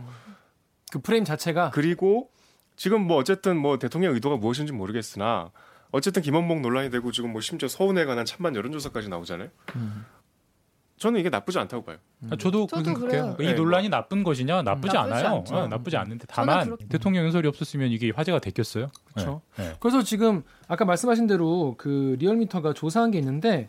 그 0.90 1.00
프레임 1.00 1.24
자체가 1.24 1.70
그리고 1.70 2.30
지금 2.76 3.06
뭐 3.06 3.16
어쨌든 3.16 3.56
뭐 3.56 3.78
대통령 3.78 4.14
의도가 4.14 4.36
무엇인지 4.36 4.72
모르겠으나 4.72 5.50
어쨌든 5.90 6.22
김원봉 6.22 6.62
논란이 6.62 6.90
되고 6.90 7.12
지금 7.12 7.32
뭐 7.32 7.40
심지어 7.40 7.68
서운에 7.68 8.04
관한 8.04 8.24
찬반 8.24 8.54
여론조사까지 8.56 9.08
나오잖아요. 9.08 9.48
음. 9.76 10.04
저는 10.98 11.18
이게 11.18 11.30
나쁘지 11.30 11.58
않다고 11.58 11.84
봐요. 11.84 11.96
아, 12.30 12.36
저도, 12.36 12.68
저도 12.68 12.84
생각해요. 12.84 13.36
이 13.40 13.46
네. 13.46 13.54
논란이 13.54 13.88
나쁜 13.88 14.22
것이냐 14.22 14.62
나쁘지, 14.62 14.94
나쁘지 14.94 14.96
않아요. 14.96 15.44
어, 15.50 15.66
나쁘지 15.66 15.96
않는데 15.96 16.26
다만 16.28 16.76
대통령 16.88 17.24
연설이 17.24 17.48
없었으면 17.48 17.90
이게 17.90 18.12
화제가 18.14 18.38
됐겠어요. 18.38 18.88
그렇죠. 19.12 19.42
네. 19.56 19.74
그래서 19.80 20.02
지금 20.04 20.44
아까 20.68 20.84
말씀하신 20.84 21.26
대로 21.26 21.74
그 21.76 22.16
리얼미터가 22.20 22.74
조사한 22.74 23.10
게 23.10 23.18
있는데 23.18 23.68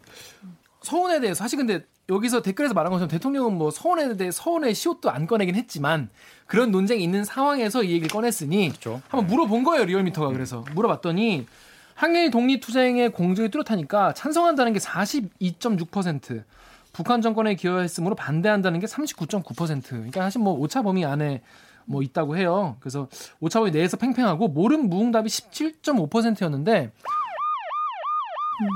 서운에 0.81 1.21
대해서 1.21 1.39
사실 1.39 1.57
근데 1.57 1.83
여기서 2.09 2.41
댓글에서 2.41 2.73
말한 2.73 2.91
것처럼 2.91 3.09
대통령은 3.09 3.57
뭐 3.57 3.71
서운에 3.71 4.15
대해 4.17 4.29
서운의 4.31 4.75
시옷도 4.75 5.09
안 5.09 5.25
꺼내긴 5.25 5.55
했지만 5.55 6.09
그런 6.47 6.71
논쟁이 6.71 7.03
있는 7.03 7.23
상황에서 7.23 7.83
이 7.83 7.91
얘기를 7.91 8.09
꺼냈으니 8.09 8.69
그렇죠. 8.69 9.01
한번 9.07 9.27
물어본 9.27 9.63
거예요 9.63 9.85
리얼미터가 9.85 10.27
그래서 10.29 10.65
물어봤더니 10.73 11.47
항해의 11.95 12.31
독립투쟁의 12.31 13.11
공적이 13.11 13.49
뚜렷하니까 13.49 14.13
찬성한다는 14.13 14.73
게 14.73 14.79
42.6%, 14.79 16.43
북한 16.91 17.21
정권에 17.21 17.55
기여했으므로 17.55 18.15
반대한다는 18.15 18.79
게 18.79 18.87
39.9%. 18.87 19.83
그러니까 19.89 20.21
사실 20.21 20.41
뭐 20.41 20.53
오차 20.53 20.81
범위 20.81 21.05
안에 21.05 21.41
뭐 21.85 22.01
있다고 22.01 22.35
해요. 22.35 22.77
그래서 22.79 23.07
오차 23.39 23.59
범위 23.59 23.71
내에서 23.71 23.97
팽팽하고 23.97 24.47
모름 24.47 24.89
무응답이 24.89 25.29
17.5%였는데 25.29 26.91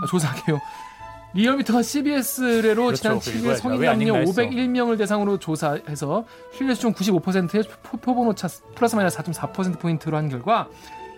아, 0.03 0.07
조사할게요. 0.07 0.59
리얼미터가 1.37 1.83
CBS래로 1.83 2.85
그렇죠. 2.85 2.95
지난 2.95 3.19
7일 3.19 3.57
성인 3.57 3.81
남녀 3.81 4.13
501명을 4.13 4.97
대상으로 4.97 5.37
조사해서 5.37 6.25
신뢰수 6.57 6.81
중 6.81 6.93
95%의 6.93 7.63
표본 8.01 8.27
오차 8.29 8.47
플러스 8.73 8.95
마이너스 8.95 9.19
4.4% 9.19 9.79
포인트로 9.79 10.17
한 10.17 10.29
결과 10.29 10.67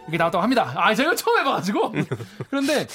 이게 0.10 0.18
나왔다고 0.18 0.44
합니다. 0.44 0.74
아, 0.76 0.94
제가 0.94 1.16
처음 1.16 1.40
해봐가지고. 1.40 1.94
그런데 2.50 2.86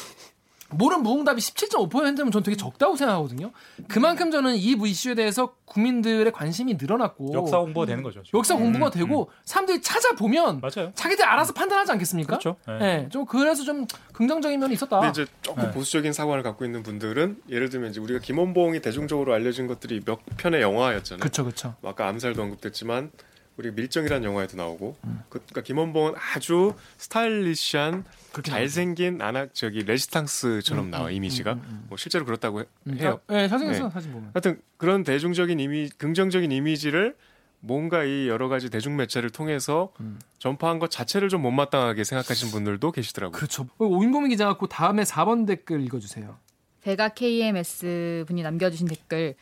모른 0.76 1.02
무응답이 1.02 1.40
17.5%면 1.40 2.30
저는 2.30 2.42
되게 2.42 2.56
적다고 2.56 2.96
생각하거든요. 2.96 3.52
그만큼 3.88 4.30
저는 4.30 4.56
이 4.56 4.74
이슈에 4.84 5.14
대해서 5.14 5.54
국민들의 5.64 6.30
관심이 6.32 6.74
늘어났고 6.74 7.32
역사 7.32 7.58
공부가 7.58 7.86
되는 7.86 8.02
거죠. 8.02 8.22
지금. 8.22 8.38
역사 8.38 8.56
공부가 8.56 8.86
음, 8.86 8.90
되고 8.90 9.24
음. 9.24 9.26
사람들이 9.44 9.80
찾아보면 9.82 10.60
맞아요. 10.60 10.92
자기들 10.94 11.24
알아서 11.24 11.52
판단하지 11.52 11.92
않겠습니까? 11.92 12.38
그렇죠. 12.38 12.56
네. 12.66 12.78
네. 12.78 13.08
좀 13.10 13.24
그래서 13.24 13.62
좀 13.64 13.86
긍정적인 14.12 14.58
면이 14.60 14.74
있었다. 14.74 15.00
근데 15.00 15.22
이제 15.22 15.32
조금 15.42 15.62
네. 15.64 15.70
보수적인 15.70 16.12
사관을 16.12 16.42
갖고 16.42 16.64
있는 16.64 16.82
분들은 16.82 17.42
예를 17.48 17.68
들면 17.70 17.90
이제 17.90 18.00
우리가 18.00 18.20
김원봉이 18.20 18.80
대중적으로 18.80 19.32
알려진 19.34 19.66
것들이 19.66 20.00
몇 20.04 20.20
편의 20.36 20.62
영화였잖아요. 20.62 21.20
그렇죠, 21.20 21.44
그렇죠. 21.44 21.74
아까 21.82 22.08
암살도 22.08 22.42
언급됐지만 22.42 23.10
우리 23.56 23.70
밀정이라는 23.70 24.24
영화에도 24.24 24.56
나오고 24.56 24.96
음. 25.04 25.22
그, 25.28 25.38
그러니까 25.38 25.62
김원봉은 25.62 26.14
아주 26.16 26.74
스타일리시한 26.98 28.04
잘생긴 28.42 29.22
아나 29.22 29.46
저기 29.52 29.84
레지탕스처럼 29.84 30.86
음, 30.86 30.90
나와 30.90 31.06
음, 31.06 31.12
이미지가 31.12 31.52
음, 31.52 31.62
음, 31.64 31.84
뭐 31.88 31.96
실제로 31.96 32.24
그렇다고 32.24 32.60
해, 32.60 32.64
음, 32.88 33.00
요 33.00 33.20
네, 33.28 33.46
사진에서 33.46 33.84
네. 33.84 33.90
사진 33.90 34.12
보면. 34.12 34.30
하여튼 34.34 34.60
그런 34.76 35.04
대중적인 35.04 35.60
이미 35.60 35.88
긍정적인 35.88 36.50
이미지를 36.50 37.16
뭔가 37.60 38.04
이 38.04 38.28
여러 38.28 38.48
가지 38.48 38.68
대중 38.68 38.96
매체를 38.96 39.30
통해서 39.30 39.90
전파한 40.38 40.78
것 40.78 40.90
자체를 40.90 41.30
좀 41.30 41.40
못마땅하게 41.40 42.04
생각하시는 42.04 42.52
분들도 42.52 42.92
계시더라고요. 42.92 43.34
그렇죠. 43.34 43.66
오인범이 43.78 44.28
기자가 44.28 44.58
그 44.58 44.66
다음에 44.68 45.02
4번 45.04 45.46
댓글 45.46 45.80
읽어주세요. 45.80 46.36
배가 46.82 47.08
KMS 47.08 48.24
분이 48.26 48.42
남겨주신 48.42 48.86
댓글. 48.88 49.34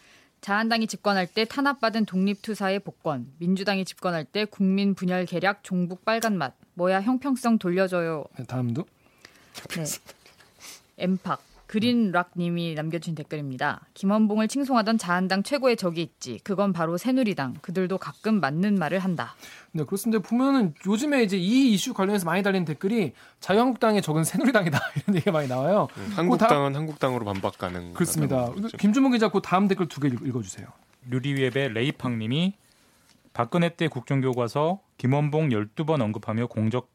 자한당이 0.42 0.88
집권할 0.88 1.28
때 1.28 1.44
탄압받은 1.44 2.04
독립투사의 2.04 2.80
복권, 2.80 3.32
민주당이 3.38 3.84
집권할 3.84 4.24
때 4.24 4.44
국민 4.44 4.94
분열 4.94 5.24
계략 5.24 5.62
종북 5.62 6.04
빨간맛, 6.04 6.52
뭐야 6.74 7.00
형평성 7.00 7.58
돌려줘요. 7.58 8.24
네, 8.36 8.44
다음도. 8.44 8.84
네. 9.70 9.84
엠팍 10.98 11.51
그린락님이 11.72 12.74
남겨주신 12.74 13.14
댓글입니다. 13.14 13.80
김원봉을 13.94 14.48
칭송하던 14.48 14.98
자한당 14.98 15.42
최고의 15.42 15.78
적이 15.78 16.02
있지. 16.02 16.38
그건 16.44 16.74
바로 16.74 16.98
새누리당. 16.98 17.54
그들도 17.62 17.96
가끔 17.96 18.40
맞는 18.40 18.74
말을 18.74 18.98
한다. 18.98 19.34
네, 19.72 19.82
그렇습니다. 19.82 20.22
보면은 20.22 20.74
요즘에 20.86 21.22
이제 21.22 21.38
이 21.38 21.72
이슈 21.72 21.94
관련해서 21.94 22.26
많이 22.26 22.42
달린 22.42 22.66
댓글이 22.66 23.12
자유한국당의 23.40 24.02
적은 24.02 24.22
새누리당이다 24.24 24.78
이런 25.00 25.14
얘기가 25.16 25.32
많이 25.32 25.48
나와요. 25.48 25.88
음, 25.96 26.12
한국당은 26.14 26.74
다... 26.74 26.78
한국당으로 26.78 27.24
반박 27.24 27.56
가능. 27.56 27.94
그렇습니다. 27.94 28.52
김준범 28.78 29.12
기자 29.12 29.30
그 29.30 29.40
다음 29.40 29.66
댓글 29.66 29.88
두 29.88 30.02
개 30.02 30.08
읽어주세요. 30.08 30.66
류리웹의 31.08 31.72
레이팡님이 31.72 32.52
박근혜 33.32 33.70
때 33.70 33.88
국정교과서 33.88 34.80
김원봉 34.98 35.48
12번 35.48 36.02
언급하며 36.02 36.48
공적 36.48 36.92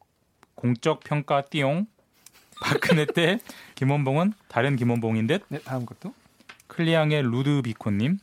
공적 0.54 1.00
평가 1.00 1.42
띠용 1.42 1.88
박근혜 2.62 3.04
때 3.04 3.38
김원봉은 3.74 4.32
다른 4.48 4.76
김원봉인 4.76 5.26
듯. 5.26 5.42
네, 5.48 5.58
다음 5.60 5.86
것도. 5.86 6.12
클리앙의 6.66 7.22
루드비코님. 7.22 8.18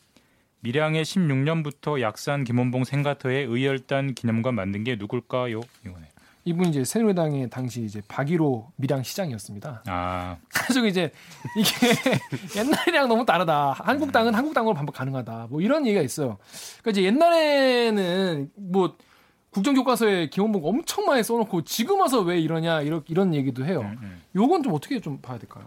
밀양에 0.62 1.04
16년부터 1.04 2.02
약산 2.02 2.44
김원봉 2.44 2.86
생가터의 2.86 3.46
의열단 3.46 4.16
기념관 4.16 4.56
만든 4.56 4.84
게 4.84 4.96
누굴까요? 4.96 5.62
이거네. 5.86 6.10
이분 6.48 6.68
이제 6.68 6.84
새누리당의 6.84 7.50
당시 7.50 7.84
이제 7.84 8.02
박일호 8.08 8.72
밀양 8.76 9.02
시장이었습니다. 9.02 9.84
아. 9.88 10.38
그래서 10.50 10.86
이제 10.86 11.12
이게 11.58 11.96
옛날이랑 12.60 13.08
너무 13.10 13.26
다르다. 13.26 13.74
한국당은 13.74 14.34
한국당으로 14.34 14.76
반박 14.76 14.94
가능하다. 14.96 15.48
뭐 15.50 15.62
이런 15.62 15.86
얘기가 15.88 16.04
있어요. 16.04 16.38
그러니까 16.82 16.92
이제 16.92 17.04
옛날에는 17.04 18.52
뭐 18.56 18.96
국정교과서에 19.56 20.28
김원봉 20.28 20.66
엄청 20.66 21.06
많이 21.06 21.24
써놓고 21.24 21.64
지금 21.64 22.02
와서 22.02 22.20
왜 22.20 22.40
이러냐 22.42 22.82
이런 22.82 23.04
이런 23.08 23.34
얘기도 23.34 23.66
해요. 23.66 23.80
음, 23.82 23.98
음. 24.02 24.22
요건 24.36 24.62
좀 24.62 24.74
어떻게 24.74 25.00
좀 25.00 25.22
봐야 25.22 25.38
될까요? 25.40 25.66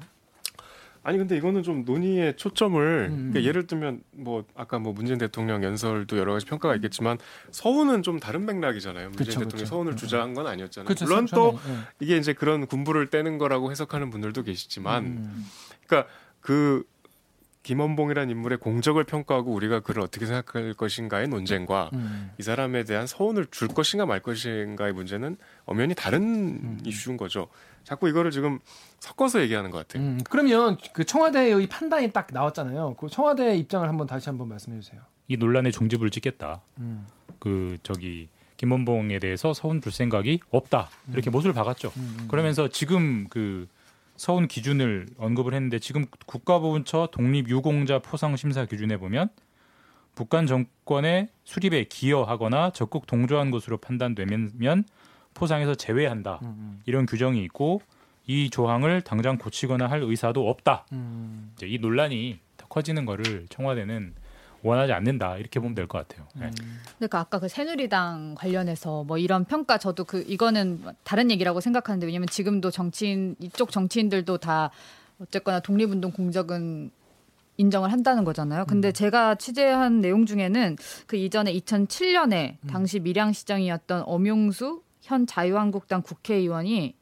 아니 1.02 1.16
근데 1.16 1.38
이거는 1.38 1.62
좀 1.62 1.86
논의의 1.86 2.36
초점을 2.36 3.08
음. 3.10 3.30
그러니까 3.30 3.48
예를 3.48 3.66
들면 3.66 4.02
뭐 4.10 4.44
아까 4.54 4.78
뭐 4.78 4.92
문재인 4.92 5.18
대통령 5.18 5.64
연설도 5.64 6.18
여러 6.18 6.34
가지 6.34 6.44
평가가 6.44 6.74
있겠지만 6.74 7.16
서훈은 7.50 8.02
좀 8.02 8.20
다른 8.20 8.44
맥락이잖아요. 8.44 9.08
문재인 9.08 9.26
그쵸, 9.26 9.40
대통령 9.40 9.62
이 9.62 9.66
서훈을 9.66 9.92
음. 9.94 9.96
주장한 9.96 10.34
건 10.34 10.46
아니었잖아요. 10.48 10.86
그쵸, 10.86 11.06
물론 11.06 11.24
또 11.32 11.58
네. 11.66 11.78
이게 12.00 12.18
이제 12.18 12.34
그런 12.34 12.66
군부를 12.66 13.06
떼는 13.06 13.38
거라고 13.38 13.70
해석하는 13.70 14.10
분들도 14.10 14.42
계시지만 14.42 15.04
음. 15.06 15.46
그러니까 15.86 16.12
그 16.40 16.84
김원봉이라는 17.68 18.30
인물의 18.30 18.60
공적을 18.60 19.04
평가하고 19.04 19.52
우리가 19.52 19.80
그를 19.80 20.00
어떻게 20.00 20.24
생각할 20.24 20.72
것인가의 20.72 21.28
논쟁과 21.28 21.90
음. 21.92 22.30
이 22.38 22.42
사람에 22.42 22.84
대한 22.84 23.06
서운을 23.06 23.48
줄 23.50 23.68
것인가 23.68 24.06
말 24.06 24.20
것인가의 24.20 24.94
문제는 24.94 25.36
엄연히 25.66 25.94
다른 25.94 26.22
음. 26.22 26.80
이슈인 26.86 27.18
거죠. 27.18 27.48
자꾸 27.84 28.08
이거를 28.08 28.30
지금 28.30 28.58
섞어서 29.00 29.42
얘기하는 29.42 29.70
것 29.70 29.86
같아요. 29.86 30.02
음, 30.02 30.18
그러면 30.30 30.78
그 30.94 31.04
청와대의 31.04 31.66
판단이 31.66 32.10
딱 32.12 32.28
나왔잖아요. 32.32 32.96
그 32.98 33.10
청와대 33.10 33.58
입장을 33.58 33.86
한번 33.86 34.06
다시 34.06 34.30
한번 34.30 34.48
말씀해 34.48 34.80
주세요. 34.80 35.02
이 35.26 35.36
논란의 35.36 35.70
종지부를 35.70 36.10
찍겠다. 36.10 36.62
음. 36.78 37.06
그 37.38 37.76
저기 37.82 38.30
김원봉에 38.56 39.18
대해서 39.18 39.52
서운 39.52 39.82
줄 39.82 39.92
생각이 39.92 40.40
없다. 40.50 40.88
이렇게 41.12 41.28
음. 41.28 41.32
못을 41.32 41.52
박았죠. 41.52 41.92
음, 41.98 42.28
그러면서 42.30 42.68
지금 42.68 43.26
그 43.28 43.68
서운 44.18 44.48
기준을 44.48 45.06
언급을 45.16 45.54
했는데 45.54 45.78
지금 45.78 46.04
국가보훈처 46.26 47.08
독립유공자 47.12 48.00
포상 48.00 48.36
심사 48.36 48.66
기준에 48.66 48.96
보면 48.96 49.30
북한 50.16 50.46
정권의 50.46 51.28
수립에 51.44 51.84
기여하거나 51.84 52.70
적극 52.72 53.06
동조한 53.06 53.52
것으로 53.52 53.78
판단되면 53.78 54.84
포상에서 55.34 55.76
제외한다. 55.76 56.40
음, 56.42 56.46
음. 56.46 56.80
이런 56.84 57.06
규정이 57.06 57.42
있고 57.44 57.80
이 58.26 58.50
조항을 58.50 59.02
당장 59.02 59.38
고치거나 59.38 59.86
할 59.86 60.02
의사도 60.02 60.50
없다. 60.50 60.86
음. 60.92 61.52
이제 61.56 61.68
이 61.68 61.78
논란이 61.78 62.40
더 62.56 62.66
커지는 62.66 63.04
거를 63.04 63.46
청와대는 63.48 64.14
원하지 64.62 64.92
않는다 64.92 65.36
이렇게 65.38 65.60
보면 65.60 65.74
될 65.74 65.86
것 65.86 66.06
같아요. 66.06 66.26
네. 66.34 66.50
그러니까 66.98 67.20
아까 67.20 67.38
그 67.38 67.48
새누리당 67.48 68.34
관련해서 68.36 69.04
뭐 69.04 69.18
이런 69.18 69.44
평가 69.44 69.78
저도 69.78 70.04
그 70.04 70.24
이거는 70.26 70.82
다른 71.04 71.30
얘기라고 71.30 71.60
생각하는데 71.60 72.06
왜냐면 72.06 72.26
지금도 72.28 72.70
정치인 72.70 73.36
이쪽 73.40 73.70
정치인들도 73.70 74.38
다 74.38 74.70
어쨌거나 75.20 75.60
독립운동 75.60 76.10
공적은 76.12 76.90
인정을 77.56 77.90
한다는 77.90 78.22
거잖아요. 78.24 78.66
근데 78.66 78.88
음. 78.88 78.92
제가 78.92 79.34
취재한 79.34 80.00
내용 80.00 80.26
중에는 80.26 80.76
그 81.06 81.16
이전에 81.16 81.52
2007년에 81.54 82.56
당시 82.68 83.00
밀양시장이었던 83.00 84.04
엄용수 84.06 84.82
현 85.02 85.26
자유한국당 85.26 86.02
국회의원이 86.02 86.94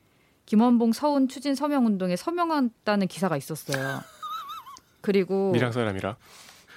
김원봉 0.47 0.93
서훈 0.93 1.29
추진 1.29 1.55
서명운동에 1.55 2.17
서명한다는 2.17 3.07
기사가 3.09 3.37
있었어요. 3.37 4.01
그리고 5.03 5.53
밀양 5.53 5.73
사람이라 5.73 6.17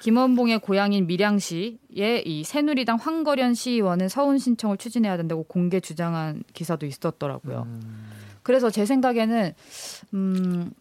김원봉의 0.01 0.60
고향인 0.60 1.08
밀양시의 1.08 2.24
이 2.25 2.44
새누리당 2.44 2.98
황거련 2.98 3.53
시의원은 3.53 4.10
서훈 4.10 4.38
신청을 4.38 4.77
추진해야 4.77 5.18
된다고 5.18 5.44
공개 5.44 5.79
주장한 5.79 6.44
기사도 6.53 6.86
있었더라고요. 6.86 7.63
음. 7.68 8.10
그래서 8.44 8.70
제 8.70 8.86
생각에는 8.86 9.53
음 10.13 10.72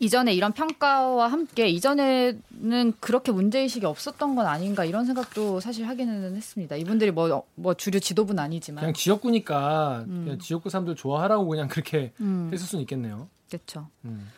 이전에 0.00 0.34
이런 0.34 0.52
평가와 0.52 1.28
함께 1.28 1.68
이전에는 1.68 2.92
그렇게 3.00 3.32
문제 3.32 3.60
의식이 3.60 3.86
없었던 3.86 4.34
건 4.34 4.46
아닌가 4.46 4.84
이런 4.84 5.06
생각도 5.06 5.60
사실 5.60 5.88
하기는 5.88 6.36
했습니다. 6.36 6.76
이분들이 6.76 7.10
뭐, 7.10 7.44
뭐 7.54 7.74
주류 7.74 7.98
지도부는 7.98 8.42
아니지만. 8.42 8.82
그냥 8.82 8.94
지역구니까 8.94 10.04
음. 10.06 10.22
그냥 10.24 10.38
지역구 10.38 10.68
사람들 10.68 10.94
좋아하라고 10.94 11.46
그냥 11.46 11.68
그렇게 11.68 12.12
음. 12.20 12.50
했을 12.52 12.66
수는 12.66 12.82
있겠네요. 12.82 13.28
그렇죠. 13.48 13.88
음. 14.04 14.28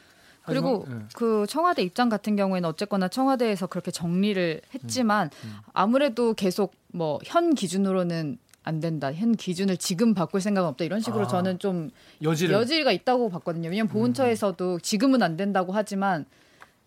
그리고 0.50 0.85
네. 0.88 0.97
그 1.14 1.47
청와대 1.49 1.83
입장 1.83 2.09
같은 2.09 2.37
경우에는 2.37 2.69
어쨌거나 2.69 3.09
청와대에서 3.09 3.66
그렇게 3.69 3.90
정리를 3.90 4.61
했지만 4.75 5.30
음. 5.45 5.49
음. 5.49 5.54
아무래도 5.73 6.35
계속 6.35 6.75
뭐 6.92 7.19
현 7.25 7.54
기준으로는 7.54 8.38
안 8.62 8.80
된다. 8.80 9.12
현 9.12 9.33
기준을 9.33 9.78
지금 9.78 10.12
바꿀 10.12 10.40
생각은 10.42 10.69
없다. 10.71 10.85
이런 10.85 11.00
식으로 11.00 11.25
아, 11.25 11.28
저는 11.28 11.59
좀 11.59 11.90
여지를. 12.23 12.54
여지가 12.54 12.92
있다고 12.92 13.30
봤거든요. 13.30 13.71
왜냐하면 13.71 13.90
보훈처에서도 13.90 14.75
음. 14.75 14.78
지금은 14.80 15.23
안 15.23 15.37
된다고 15.37 15.73
하지만 15.73 16.26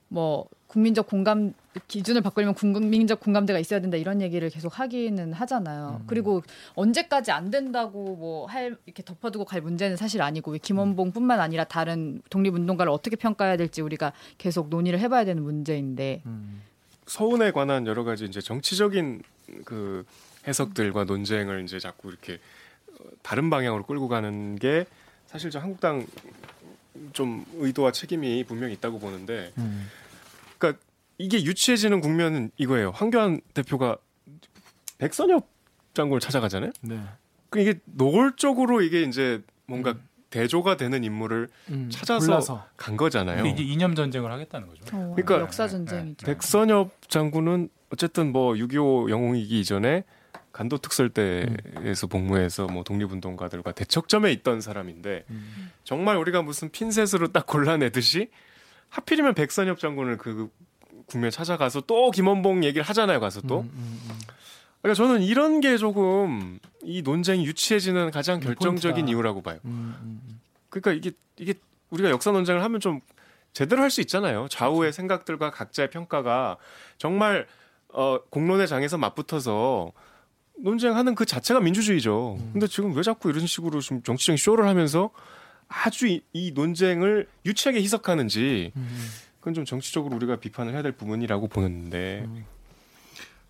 뭐 0.07 0.45
국민적 0.73 1.05
공감 1.05 1.53
기준을 1.87 2.21
바꾸려면 2.21 2.55
국민적 2.55 3.19
공감대가 3.19 3.59
있어야 3.59 3.79
된다 3.79 3.95
이런 3.95 4.21
얘기를 4.21 4.49
계속 4.49 4.79
하기는 4.79 5.31
하잖아요. 5.31 5.99
음. 6.01 6.07
그리고 6.07 6.41
언제까지 6.73 7.31
안 7.31 7.51
된다고 7.51 8.15
뭐 8.15 8.47
할 8.47 8.75
이렇게 8.85 9.03
덮어두고 9.03 9.45
갈 9.45 9.61
문제는 9.61 9.97
사실 9.97 10.21
아니고 10.23 10.53
김원봉뿐만 10.61 11.39
아니라 11.39 11.63
다른 11.63 12.21
독립운동가를 12.29 12.91
어떻게 12.91 13.15
평가해야 13.15 13.55
될지 13.55 13.81
우리가 13.81 14.13
계속 14.39 14.69
논의를 14.69 14.99
해봐야 14.99 15.25
되는 15.25 15.43
문제인데 15.43 16.23
음. 16.25 16.63
서운에 17.05 17.51
관한 17.51 17.85
여러 17.85 18.03
가지 18.03 18.25
이제 18.25 18.41
정치적인 18.41 19.21
그 19.65 20.05
해석들과 20.47 21.03
논쟁을 21.03 21.63
이제 21.63 21.77
자꾸 21.79 22.09
이렇게 22.09 22.39
어, 22.99 23.05
다른 23.21 23.51
방향으로 23.51 23.83
끌고 23.85 24.07
가는 24.07 24.55
게 24.55 24.85
사실 25.27 25.51
저 25.51 25.59
한국당 25.59 26.05
좀 27.11 27.45
의도와 27.57 27.91
책임이 27.91 28.43
분명히 28.43 28.73
있다고 28.73 28.99
보는데, 28.99 29.51
음. 29.57 29.89
그러니까 30.63 30.81
이게 31.17 31.43
유치해지는 31.43 31.99
국면은 31.99 32.51
이거예요. 32.57 32.91
황교안 32.91 33.41
대표가 33.53 33.97
백선엽 34.97 35.45
장군을 35.93 36.21
찾아가잖아요. 36.21 36.71
네. 36.81 36.99
그 37.49 37.59
이게 37.59 37.79
노골적으로 37.85 38.81
이게 38.81 39.03
이제 39.03 39.43
뭔가 39.67 39.91
음. 39.91 40.07
대조가 40.29 40.77
되는 40.77 41.03
인물을 41.03 41.49
음, 41.69 41.89
찾아서 41.91 42.25
골라서. 42.25 42.65
간 42.77 42.97
거잖아요. 42.97 43.45
이게 43.45 43.61
이념 43.61 43.93
전쟁을 43.93 44.31
하겠다는 44.31 44.67
거죠. 44.67 44.83
어, 44.95 45.13
그러니까 45.15 45.41
역사 45.41 45.67
전쟁이죠. 45.67 46.25
백선엽 46.25 47.09
장군은 47.09 47.69
어쨌든 47.91 48.31
뭐 48.31 48.53
6.25 48.53 49.11
영웅이기 49.11 49.59
이전에 49.59 50.03
간도 50.51 50.77
특설 50.77 51.09
때에서 51.09 52.07
음. 52.07 52.09
복무해서 52.09 52.65
뭐 52.67 52.83
독립운동가들과 52.83 53.73
대척점에 53.73 54.31
있던 54.31 54.61
사람인데 54.61 55.25
음. 55.29 55.71
정말 55.83 56.17
우리가 56.17 56.41
무슨 56.41 56.69
핀셋으로 56.71 57.31
딱 57.31 57.45
골라내듯이 57.45 58.29
하필이면 58.93 59.33
백선엽 59.33 59.79
장군을 59.79 60.17
그 60.17 60.49
국면 61.07 61.31
찾아가서 61.31 61.81
또 61.81 62.11
김원봉 62.11 62.63
얘기를 62.63 62.83
하잖아요 62.83 63.19
가서 63.19 63.41
또 63.41 63.61
음, 63.61 63.71
음, 63.73 63.99
음. 64.09 64.19
그러니까 64.81 65.03
저는 65.03 65.23
이런 65.23 65.59
게 65.61 65.77
조금 65.77 66.59
이 66.83 67.01
논쟁이 67.01 67.45
유치해지는 67.45 68.11
가장 68.11 68.39
결정적인 68.39 69.05
포인트다. 69.05 69.09
이유라고 69.09 69.41
봐요. 69.41 69.59
그러니까 70.69 70.91
이게 70.91 71.11
이게 71.37 71.53
우리가 71.89 72.09
역사 72.09 72.31
논쟁을 72.31 72.63
하면 72.63 72.79
좀 72.79 73.01
제대로 73.53 73.81
할 73.81 73.89
수 73.89 74.01
있잖아요. 74.01 74.47
좌우의 74.49 74.79
그렇죠. 74.79 74.95
생각들과 74.97 75.51
각자의 75.51 75.89
평가가 75.89 76.57
정말 76.97 77.47
어 77.89 78.19
공론의 78.29 78.67
장에서 78.67 78.97
맞붙어서 78.97 79.91
논쟁하는 80.59 81.15
그 81.15 81.25
자체가 81.25 81.59
민주주의죠. 81.61 82.37
음. 82.39 82.49
근데 82.53 82.67
지금 82.67 82.95
왜 82.95 83.01
자꾸 83.03 83.29
이런 83.29 83.47
식으로 83.47 83.79
좀 83.79 84.03
정치적인 84.03 84.37
쇼를 84.37 84.67
하면서 84.67 85.11
아주 85.73 86.07
이, 86.07 86.21
이 86.33 86.51
논쟁을 86.51 87.27
유치하게 87.45 87.81
희석하는지 87.81 88.71
음. 88.75 88.99
그건 89.39 89.53
좀 89.53 89.65
정치적으로 89.65 90.15
우리가 90.15 90.37
비판을 90.37 90.73
해야 90.73 90.81
될 90.81 90.91
부분이라고 90.93 91.47
보는데. 91.47 92.23
음. 92.25 92.45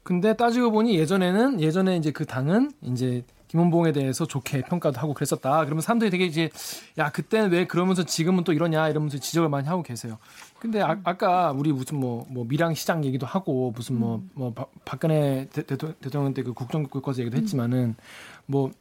근데 0.01 0.35
따지고 0.35 0.71
보니 0.71 0.97
예전에는 0.97 1.61
예전에 1.61 1.95
이제 1.97 2.11
그 2.11 2.25
당은 2.25 2.71
이제 2.81 3.23
김원봉에 3.47 3.91
대해서 3.91 4.25
좋게 4.25 4.63
평가도 4.63 4.99
하고 4.99 5.13
그랬었다. 5.13 5.63
그러면 5.63 5.81
사람들이 5.81 6.09
되게 6.09 6.25
이제 6.25 6.49
야 6.97 7.11
그때는 7.11 7.51
왜 7.51 7.67
그러면서 7.67 8.03
지금은 8.03 8.43
또 8.43 8.51
이러냐 8.51 8.89
이러면서 8.89 9.19
지적을 9.19 9.47
많이 9.47 9.67
하고 9.67 9.83
계세요. 9.83 10.17
근데 10.59 10.81
아, 10.81 10.95
까 10.95 11.51
우리 11.51 11.71
무슨 11.71 11.99
뭐, 11.99 12.25
뭐 12.29 12.45
밀양 12.45 12.73
시장 12.73 13.05
얘기도 13.05 13.27
하고 13.27 13.71
무슨 13.75 13.99
뭐, 13.99 14.23
뭐 14.33 14.53
박근혜 14.83 15.47
대, 15.51 15.63
통령 15.65 16.33
때 16.33 16.41
그 16.41 16.53
국정교과서 16.53 17.21
얘기도 17.21 17.37
했지만은 17.37 17.95
뭐 18.47 18.71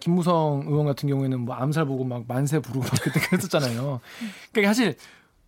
김무성 0.00 0.64
의원 0.66 0.86
같은 0.86 1.08
경우에는 1.08 1.40
뭐 1.40 1.54
암살 1.54 1.86
보고 1.86 2.04
막 2.04 2.24
만세 2.28 2.58
부르고 2.58 2.80
막 2.80 2.90
그때 3.00 3.20
그랬었잖아요. 3.20 4.00
그러니까 4.52 4.74
사실 4.74 4.96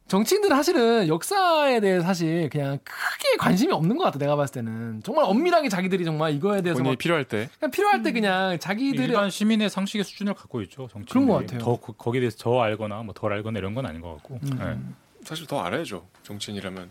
정치인들은 0.09 0.55
사실은 0.57 1.09
역사에 1.09 1.81
대해 1.81 2.01
사실 2.01 2.49
그냥 2.49 2.79
크게 2.85 3.37
관심이 3.39 3.73
없는 3.73 3.97
것 3.97 4.05
같아 4.05 4.19
내가 4.21 4.37
봤을 4.37 4.55
때는 4.55 5.03
정말 5.03 5.25
엄밀하게 5.25 5.69
자기들이 5.69 6.05
정말 6.05 6.33
이거에 6.33 6.63
대해서 6.63 6.79
본인이 6.79 6.97
필요할 6.97 7.25
때 7.25 7.49
그냥 7.59 7.71
필요할 7.73 8.03
때 8.05 8.13
그냥 8.13 8.57
자기들이 8.59 9.09
일반 9.09 9.31
시민의 9.31 9.69
상식의 9.69 10.05
수준을 10.05 10.35
갖고 10.35 10.63
있죠 10.63 10.87
정치 10.93 11.11
그런 11.13 11.27
것 11.27 11.35
같아요. 11.41 11.59
더 11.59 11.77
거기에 11.77 12.21
대해서 12.21 12.37
더 12.39 12.63
알거나 12.63 13.03
뭐 13.03 13.13
덜 13.15 13.33
알거나 13.33 13.59
이런 13.59 13.75
건 13.75 13.85
아닌 13.85 14.01
것 14.01 14.13
같고 14.15 14.39
음. 14.45 14.59
네. 14.59 15.25
사실 15.25 15.45
더 15.49 15.61
알아야죠 15.61 16.07
정치인이라면 16.23 16.91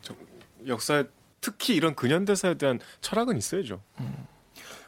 역사 0.68 1.06
특히 1.40 1.76
이런 1.76 1.96
근현대사에 1.96 2.56
대한 2.56 2.80
철학은 3.00 3.38
있어야죠. 3.38 3.80
음. 4.02 4.28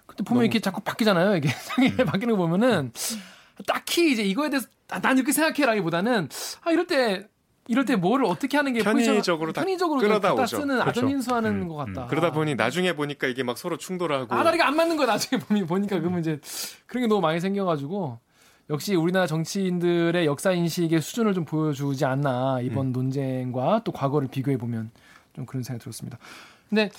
근데 0.07 0.23
보면 0.23 0.39
너무... 0.39 0.43
이렇게 0.45 0.59
자꾸 0.59 0.81
바뀌잖아요 0.81 1.35
이게 1.35 1.49
상이 1.61 1.89
음. 1.89 2.05
바뀌는 2.05 2.35
거 2.35 2.37
보면은 2.37 2.91
딱히 3.65 4.11
이제 4.11 4.23
이거에 4.23 4.49
대해서 4.49 4.67
아, 4.89 4.99
난 4.99 5.17
이렇게 5.17 5.31
생각해라기보다는 5.31 6.29
아 6.63 6.71
이럴 6.71 6.87
때 6.87 7.27
이럴 7.67 7.85
때 7.85 7.95
뭐를 7.95 8.25
어떻게 8.25 8.57
하는 8.57 8.73
게 8.73 8.81
편의적으로 8.81 9.51
다 9.51 9.61
편의적으로 9.61 9.99
끌어다 9.99 10.33
오죠. 10.33 10.45
쓰는 10.45 10.79
그렇죠. 10.79 10.89
아전인수하는 10.89 11.63
음, 11.63 11.67
것 11.67 11.75
같다. 11.75 12.03
음. 12.03 12.07
그러다 12.07 12.31
보니 12.31 12.55
나중에 12.55 12.93
보니까 12.93 13.27
이게 13.27 13.43
막 13.43 13.57
서로 13.57 13.77
충돌하고 13.77 14.33
아 14.33 14.43
다리가 14.43 14.67
안 14.67 14.75
맞는 14.75 14.95
거 14.95 15.05
나중에 15.05 15.41
보니까 15.65 15.99
그러면 15.99 16.21
이제 16.21 16.39
그런 16.85 17.03
게 17.03 17.07
너무 17.07 17.19
많이 17.21 17.39
생겨가지고 17.41 18.19
역시 18.69 18.95
우리나라 18.95 19.27
정치인들의 19.27 20.25
역사 20.25 20.51
인식의 20.51 21.01
수준을 21.01 21.33
좀 21.33 21.45
보여주지 21.45 22.05
않나 22.05 22.59
이번 22.61 22.87
음. 22.87 22.91
논쟁과 22.93 23.81
또 23.83 23.91
과거를 23.91 24.29
비교해 24.29 24.57
보면 24.57 24.91
좀 25.33 25.45
그런 25.45 25.63
생각이 25.63 25.81
들었습니다. 25.83 26.17
근데 26.69 26.89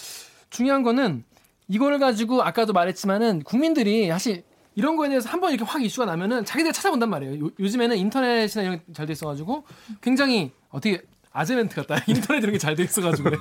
중요한 0.50 0.82
거는 0.82 1.24
이거를 1.68 1.98
가지고 1.98 2.42
아까도 2.42 2.72
말했지만은 2.72 3.42
국민들이 3.42 4.08
사실 4.08 4.42
이런 4.74 4.96
거에 4.96 5.08
대해서 5.08 5.28
한 5.28 5.40
번 5.40 5.52
이렇게 5.52 5.64
확 5.68 5.82
이슈가 5.82 6.06
나면은 6.06 6.44
자기들 6.44 6.72
찾아본단 6.72 7.10
말이에요. 7.10 7.46
요, 7.46 7.50
요즘에는 7.58 7.96
인터넷이나 7.96 8.62
이런 8.64 8.78
게 8.78 8.92
잘 8.92 9.06
돼 9.06 9.12
있어가지고 9.12 9.64
굉장히 10.00 10.52
어떻게 10.70 11.02
아재멘트 11.32 11.74
같다. 11.84 12.02
인터넷 12.06 12.38
이런 12.42 12.52
게 12.52 12.58
잘 12.58 12.74
돼 12.74 12.82
있어가지고. 12.84 13.30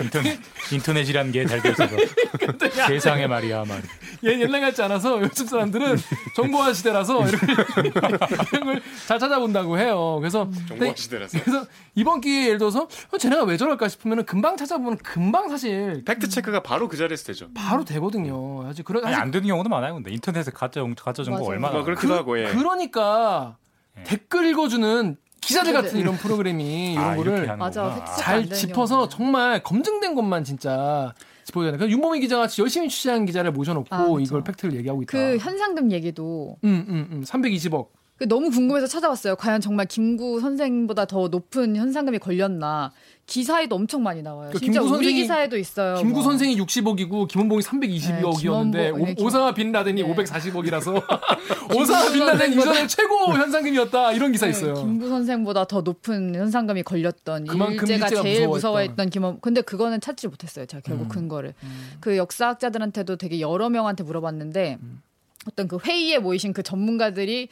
인터넷, 0.00 0.38
인터넷이란 0.72 1.32
게 1.32 1.46
잘 1.46 1.60
돼 1.62 1.70
있어서. 1.70 1.96
세상에 2.88 3.26
말이야, 3.26 3.64
말. 3.64 3.82
얘 4.24 4.40
옛날 4.40 4.60
같지 4.60 4.82
않아서 4.82 5.20
요즘 5.20 5.46
사람들은 5.46 5.96
정보화 6.36 6.72
시대라서 6.72 7.24
이런 7.26 8.64
걸 8.64 8.80
잘 9.06 9.18
찾아본다고 9.18 9.78
해요. 9.78 10.18
그래서. 10.20 10.50
정보화 10.68 10.92
시대라서. 10.96 11.38
그래서 11.44 11.66
이번 11.94 12.20
기회에 12.20 12.46
예를 12.46 12.58
들어서 12.58 12.88
어, 13.12 13.18
쟤네가 13.18 13.44
왜 13.44 13.56
저럴까 13.56 13.88
싶으면 13.88 14.24
금방 14.24 14.56
찾아보면 14.56 14.98
금방 14.98 15.48
사실. 15.48 16.02
팩트 16.04 16.28
체크가 16.28 16.62
바로 16.62 16.88
그 16.88 16.96
자리에서 16.96 17.24
되죠. 17.24 17.48
바로 17.54 17.84
되거든요. 17.84 18.66
아직 18.68 18.84
그런. 18.84 19.04
아니, 19.04 19.14
안 19.14 19.30
되는 19.30 19.46
경우도 19.46 19.68
많아요. 19.68 19.94
근데 19.94 20.10
인터넷에 20.12 20.50
가짜, 20.50 20.82
가짜 21.02 21.22
정보 21.22 21.40
맞아. 21.40 21.50
얼마나. 21.50 21.78
아, 21.78 21.82
그렇기도 21.82 22.08
그, 22.08 22.14
하고, 22.14 22.38
예. 22.40 22.52
그러니까. 22.52 23.56
예. 23.98 24.02
댓글 24.04 24.46
읽어주는 24.46 25.16
기자들 25.40 25.72
같은 25.72 25.98
이런 25.98 26.16
프로그램이 26.16 26.94
이런 26.94 27.04
아, 27.04 27.16
거를 27.16 27.56
맞아, 27.56 28.04
잘 28.18 28.48
짚어서. 28.48 29.08
정말 29.08 29.62
검증된 29.62 30.14
것만 30.14 30.44
진짜 30.44 31.14
짚어야 31.44 31.76
돼. 31.76 31.88
윤범희 31.88 32.20
기자 32.20 32.38
같이 32.38 32.60
열심히 32.60 32.88
취재한 32.88 33.24
기자를 33.24 33.52
모셔놓고 33.52 33.88
아, 33.94 34.20
이걸 34.20 34.42
팩트를 34.42 34.74
얘기하고 34.78 35.02
있다. 35.02 35.12
그 35.12 35.36
현상금 35.38 35.92
얘기도 35.92 36.56
음, 36.64 36.84
음, 36.88 37.08
음. 37.12 37.24
320억 37.24 37.86
너무 38.24 38.50
궁금해서 38.50 38.86
찾아봤어요. 38.86 39.36
과연 39.36 39.60
정말 39.60 39.84
김구 39.84 40.40
선생보다 40.40 41.04
더 41.04 41.28
높은 41.28 41.76
현상금이 41.76 42.18
걸렸나? 42.18 42.90
기사에도 43.26 43.76
엄청 43.76 44.02
많이 44.02 44.22
나와요. 44.22 44.50
그러니까 44.54 44.58
진짜 44.60 44.80
우리 44.80 45.12
기사에도 45.12 45.58
있어요. 45.58 45.96
김구 45.96 46.14
뭐. 46.14 46.22
선생이 46.22 46.56
60억이고 46.56 47.28
김원봉이 47.28 47.60
320억이었는데 47.60 48.72
네, 48.72 48.92
김원봉, 48.92 49.26
오사마 49.26 49.52
빈라덴이 49.52 50.02
네. 50.02 50.14
540억이라서 50.14 51.02
오사마 51.76 52.12
빈라덴 52.12 52.52
이전에 52.52 52.86
최고 52.86 53.34
현상금이었다 53.34 54.12
이런 54.12 54.32
기사 54.32 54.46
네, 54.46 54.50
있어요. 54.50 54.74
김구 54.74 55.08
선생보다 55.08 55.66
더 55.66 55.82
높은 55.82 56.34
현상금이 56.34 56.84
걸렸던 56.84 57.46
일제가 57.46 58.08
제일 58.22 58.48
무서워했던 58.48 59.10
김원. 59.10 59.40
근데 59.40 59.60
그거는 59.60 60.00
찾지 60.00 60.28
못했어요. 60.28 60.64
제가 60.64 60.80
결국 60.82 61.04
음. 61.04 61.08
근거를. 61.08 61.52
음. 61.64 61.90
그 62.00 62.16
역사학자들한테도 62.16 63.16
되게 63.16 63.40
여러 63.40 63.68
명한테 63.68 64.04
물어봤는데 64.04 64.78
음. 64.80 65.02
어떤 65.48 65.68
그 65.68 65.78
회의에 65.84 66.18
모이신 66.18 66.52
그 66.52 66.62
전문가들이 66.62 67.48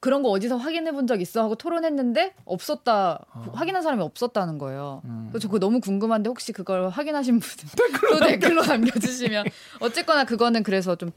그런 0.00 0.22
거 0.22 0.28
어디서 0.30 0.56
확인해 0.56 0.92
본 0.92 1.06
적 1.06 1.20
있어 1.20 1.42
하고 1.42 1.54
토론했는데 1.54 2.34
없었다 2.44 3.24
어. 3.32 3.44
확인한 3.54 3.82
사람이 3.82 4.02
없었다는 4.02 4.58
거예요. 4.58 5.02
음. 5.04 5.28
그래서 5.30 5.48
그거 5.48 5.58
너무 5.58 5.80
궁금한데 5.80 6.28
혹시 6.28 6.52
그걸 6.52 6.88
확인하신 6.88 7.40
분은 7.40 7.90
댓글로, 7.92 8.26
댓글로 8.26 8.62
남겨주시면 8.66 9.44
어쨌거나 9.80 10.24
그거는 10.24 10.62
그래서 10.62 10.96
좀 10.96 11.10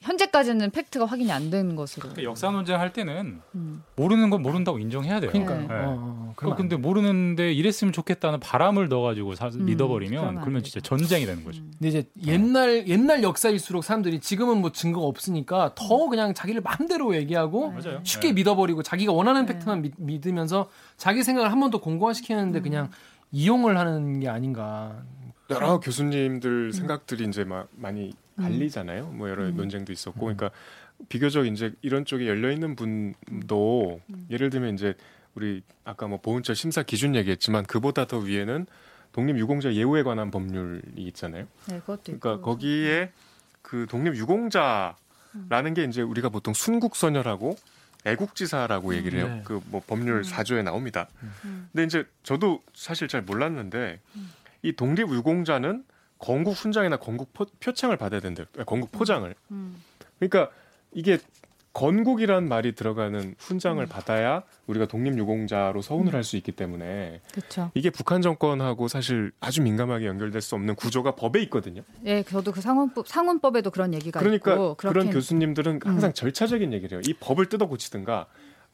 현재까지는 0.00 0.70
팩트가 0.70 1.06
확인이 1.06 1.32
안 1.32 1.50
된 1.50 1.76
것으로. 1.76 2.02
그러니까 2.02 2.22
역사 2.24 2.50
논쟁할 2.50 2.92
때는 2.92 3.40
음. 3.54 3.82
모르는 3.96 4.28
건 4.30 4.42
모른다고 4.42 4.78
인정해야 4.78 5.18
돼요. 5.20 5.30
그러니까. 5.30 5.54
네. 5.56 5.66
네. 5.66 5.74
어, 5.74 6.34
어, 6.42 6.54
근데 6.54 6.76
모르는데 6.76 7.52
이랬으면 7.52 7.92
좋겠다는 7.92 8.38
바람을 8.40 8.88
넣어가지고 8.88 9.34
사, 9.34 9.48
음, 9.48 9.64
믿어버리면 9.64 10.40
그러면 10.40 10.62
진짜 10.62 10.80
전쟁이 10.80 11.24
되는 11.26 11.42
거죠. 11.42 11.62
음. 11.62 11.72
근데 11.78 11.88
이제 11.88 12.08
옛날 12.26 12.86
옛날 12.86 13.22
역사일수록 13.22 13.82
사람들이 13.82 14.20
지금은 14.20 14.60
뭐 14.60 14.72
증거가 14.72 15.06
없으니까 15.06 15.72
더 15.74 16.04
음. 16.04 16.10
그냥 16.10 16.34
자기를 16.34 16.60
마음대로 16.60 17.16
얘기하고 17.16 17.70
맞아요. 17.70 18.00
쉽게 18.02 18.28
네. 18.28 18.34
믿어버리고 18.34 18.82
자기가 18.82 19.12
원하는 19.12 19.46
네. 19.46 19.54
팩트만 19.54 19.82
믿, 19.82 19.94
믿으면서 19.96 20.68
자기 20.96 21.22
생각을 21.22 21.50
한 21.50 21.58
번 21.60 21.70
더 21.70 21.80
공고화시키는데 21.80 22.60
음. 22.60 22.62
그냥 22.62 22.90
이용을 23.32 23.78
하는 23.78 24.20
게 24.20 24.28
아닌가. 24.28 25.02
여러 25.50 25.80
교수님들 25.80 26.72
생각들이 26.74 27.24
이제 27.26 27.42
막 27.44 27.68
많이 27.74 28.08
음. 28.08 28.12
갈리잖아요. 28.42 29.08
뭐 29.08 29.28
여러 29.28 29.44
음. 29.44 29.56
논쟁도 29.56 29.92
있었고, 29.92 30.20
그러니까 30.20 30.50
비교적 31.08 31.46
이제 31.46 31.72
이런 31.82 32.04
쪽에 32.04 32.26
열려 32.26 32.50
있는 32.50 32.74
분도 32.76 34.00
음. 34.10 34.26
예를 34.30 34.50
들면 34.50 34.74
이제 34.74 34.94
우리 35.34 35.62
아까 35.84 36.08
뭐 36.08 36.20
보훈처 36.20 36.54
심사 36.54 36.82
기준 36.82 37.14
얘기했지만 37.14 37.64
그보다 37.64 38.06
더 38.06 38.18
위에는 38.18 38.66
독립유공자 39.12 39.74
예우에 39.74 40.02
관한 40.02 40.30
법률이 40.30 40.82
있잖아요. 40.96 41.46
네, 41.68 41.80
그것도 41.80 42.02
그러니까 42.04 42.32
있고. 42.34 42.42
거기에 42.42 43.12
그 43.62 43.86
독립유공자라는 43.88 45.74
게 45.74 45.84
이제 45.84 46.02
우리가 46.02 46.28
보통 46.28 46.54
순국선열하고 46.54 47.56
애국지사라고 48.04 48.94
얘기를 48.94 49.18
해요. 49.18 49.28
네. 49.28 49.42
그뭐 49.44 49.82
법률 49.86 50.24
사조에 50.24 50.62
나옵니다. 50.62 51.08
근데 51.72 51.84
이제 51.84 52.04
저도 52.22 52.62
사실 52.74 53.08
잘 53.08 53.22
몰랐는데 53.22 54.00
이 54.62 54.72
독립유공자는 54.72 55.84
건국 56.18 56.52
훈장이나 56.52 56.96
건국 56.96 57.32
포, 57.32 57.46
표창을 57.60 57.96
받아야 57.96 58.20
된대요. 58.20 58.46
아, 58.58 58.64
건국 58.64 58.92
포장을. 58.92 59.32
음. 59.50 59.82
그러니까 60.18 60.50
이게 60.92 61.18
건국이란 61.74 62.48
말이 62.48 62.74
들어가는 62.74 63.36
훈장을 63.38 63.84
음. 63.84 63.88
받아야 63.88 64.42
우리가 64.66 64.86
독립유공자로 64.86 65.80
서운을 65.80 66.12
음. 66.12 66.16
할수 66.16 66.36
있기 66.36 66.50
때문에 66.52 67.20
그쵸. 67.32 67.70
이게 67.74 67.90
북한 67.90 68.20
정권하고 68.20 68.88
사실 68.88 69.30
아주 69.38 69.62
민감하게 69.62 70.06
연결될 70.06 70.40
수 70.40 70.56
없는 70.56 70.74
구조가 70.74 71.14
법에 71.14 71.40
있거든요. 71.42 71.82
네, 72.00 72.24
저도 72.24 72.50
그 72.50 72.60
상원법 72.60 73.06
상원법에도 73.06 73.70
그런 73.70 73.94
얘기가 73.94 74.18
그러니까 74.18 74.52
있고 74.52 74.74
그런 74.74 75.10
교수님들은 75.10 75.80
항상 75.84 76.10
음. 76.10 76.14
절차적인 76.14 76.72
얘기를 76.72 76.96
해요. 76.96 77.02
이 77.06 77.14
법을 77.14 77.46
뜯어 77.46 77.66
고치든가 77.66 78.26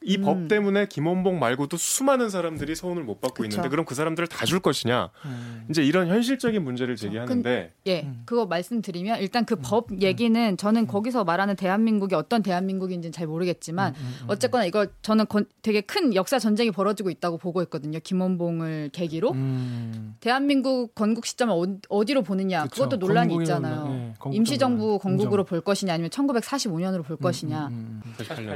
이법 0.05 0.37
음. 0.37 0.47
때문에 0.47 0.87
김원봉 0.87 1.39
말고도 1.39 1.77
수많은 1.77 2.29
사람들이 2.29 2.75
서운을 2.75 3.03
못 3.03 3.19
받고 3.19 3.43
그쵸. 3.43 3.45
있는데 3.45 3.69
그럼 3.69 3.85
그 3.85 3.95
사람들을 3.95 4.27
다 4.27 4.45
줄 4.45 4.59
것이냐 4.59 5.09
음. 5.25 5.65
이제 5.69 5.83
이런 5.83 6.07
현실적인 6.07 6.63
문제를 6.63 6.95
제기하는데 6.95 7.71
그, 7.73 7.89
예 7.89 8.01
음. 8.03 8.21
그거 8.25 8.45
말씀드리면 8.45 9.19
일단 9.19 9.43
그법 9.43 9.91
음. 9.91 10.01
얘기는 10.01 10.57
저는 10.57 10.83
음. 10.83 10.87
거기서 10.87 11.23
말하는 11.23 11.55
대한민국이 11.55 12.15
어떤 12.15 12.43
대한민국인지는 12.43 13.11
잘 13.11 13.25
모르겠지만 13.27 13.95
음, 13.97 14.15
어쨌거나 14.27 14.65
이거 14.65 14.85
저는 15.01 15.25
건, 15.25 15.45
되게 15.63 15.81
큰 15.81 16.13
역사 16.13 16.37
전쟁이 16.37 16.71
벌어지고 16.71 17.09
있다고 17.09 17.37
보고 17.37 17.61
있거든요 17.63 17.99
김원봉을 17.99 18.91
계기로 18.93 19.35
대한민국 20.19 20.93
건국 20.93 21.25
시점을 21.25 21.79
어, 21.89 22.05
디로 22.05 22.21
보느냐 22.21 22.63
그쵸. 22.63 22.83
그것도 22.83 22.97
논란이 22.97 23.35
있잖아요 23.37 23.87
네, 23.87 24.13
임시정부 24.31 24.99
건국으로 24.99 25.43
볼 25.43 25.61
것이냐 25.61 25.93
아니면 25.93 26.09
1945년으로 26.11 27.03
볼 27.03 27.17
것이냐 27.17 27.71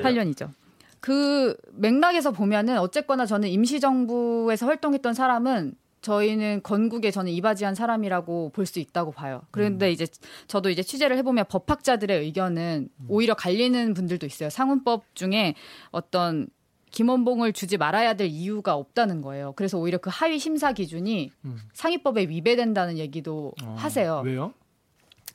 8년이죠. 0.04 0.52
그 1.00 1.56
맥락에서 1.74 2.32
보면은 2.32 2.78
어쨌거나 2.80 3.26
저는 3.26 3.50
임시정부에서 3.50 4.66
활동했던 4.66 5.14
사람은 5.14 5.74
저희는 6.02 6.62
건국에 6.64 7.12
저는 7.12 7.32
이바지한 7.34 7.76
사람이라고 7.76 8.52
볼 8.54 8.66
수 8.66 8.80
있다고 8.80 9.12
봐요. 9.12 9.42
그런데 9.52 9.88
음. 9.88 9.92
이제 9.92 10.08
저도 10.48 10.70
이제 10.70 10.82
취재를 10.82 11.18
해보면 11.18 11.46
법학자들의 11.50 12.20
의견은 12.22 12.90
음. 12.96 13.06
오히려 13.10 13.34
갈리는 13.34 13.94
분들도 13.94 14.26
있어요. 14.26 14.50
상훈법 14.50 15.04
중에 15.16 15.56
어떤 15.92 16.48
김원봉을 16.92 17.54
주지 17.54 17.78
말아야 17.78 18.14
될 18.16 18.28
이유가 18.28 18.76
없다는 18.76 19.22
거예요. 19.22 19.54
그래서 19.56 19.78
오히려 19.78 19.98
그 19.98 20.10
하위 20.12 20.40
심사 20.40 20.72
기준이 20.72 21.32
음. 21.46 21.58
상위법에 21.74 22.24
위배된다는 22.30 22.98
얘기도 22.98 23.54
아, 23.64 23.76
하세요. 23.78 24.22
왜요? 24.26 24.54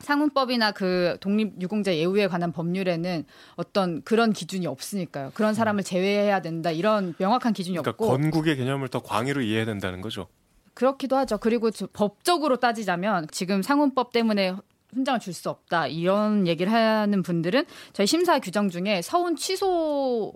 상훈법이나 0.05 0.73
그 0.73 1.17
독립유공자 1.21 1.95
예우에 1.97 2.29
관한 2.29 2.53
법률에는 2.53 3.25
어떤 3.57 4.03
그런 4.03 4.33
기준이 4.33 4.67
없으니까요. 4.67 5.33
그런 5.35 5.55
사람을 5.55 5.83
제외해야 5.83 6.41
된다 6.43 6.71
이런 6.71 7.15
명확한 7.19 7.53
기준이 7.53 7.77
그러니까 7.79 7.91
없고 7.91 8.07
건국의 8.09 8.57
개념을 8.57 8.89
더 8.89 9.01
광의로 9.01 9.41
이해해야 9.43 9.65
된다는 9.65 10.01
거죠. 10.01 10.29
그렇기도 10.75 11.17
하죠. 11.17 11.39
그리고 11.39 11.71
법적으로 11.93 12.57
따지자면 12.59 13.29
지금 13.31 13.63
상훈법 13.63 14.13
때문에 14.13 14.55
훈장을 14.93 15.19
줄 15.21 15.33
수 15.35 15.51
없다 15.51 15.87
이런 15.89 16.47
얘기를 16.47 16.73
하는 16.73 17.23
분들은 17.23 17.65
저희 17.93 18.07
심사 18.07 18.39
규정 18.39 18.69
중에 18.71 19.03
서훈 19.03 19.35
취소 19.37 20.33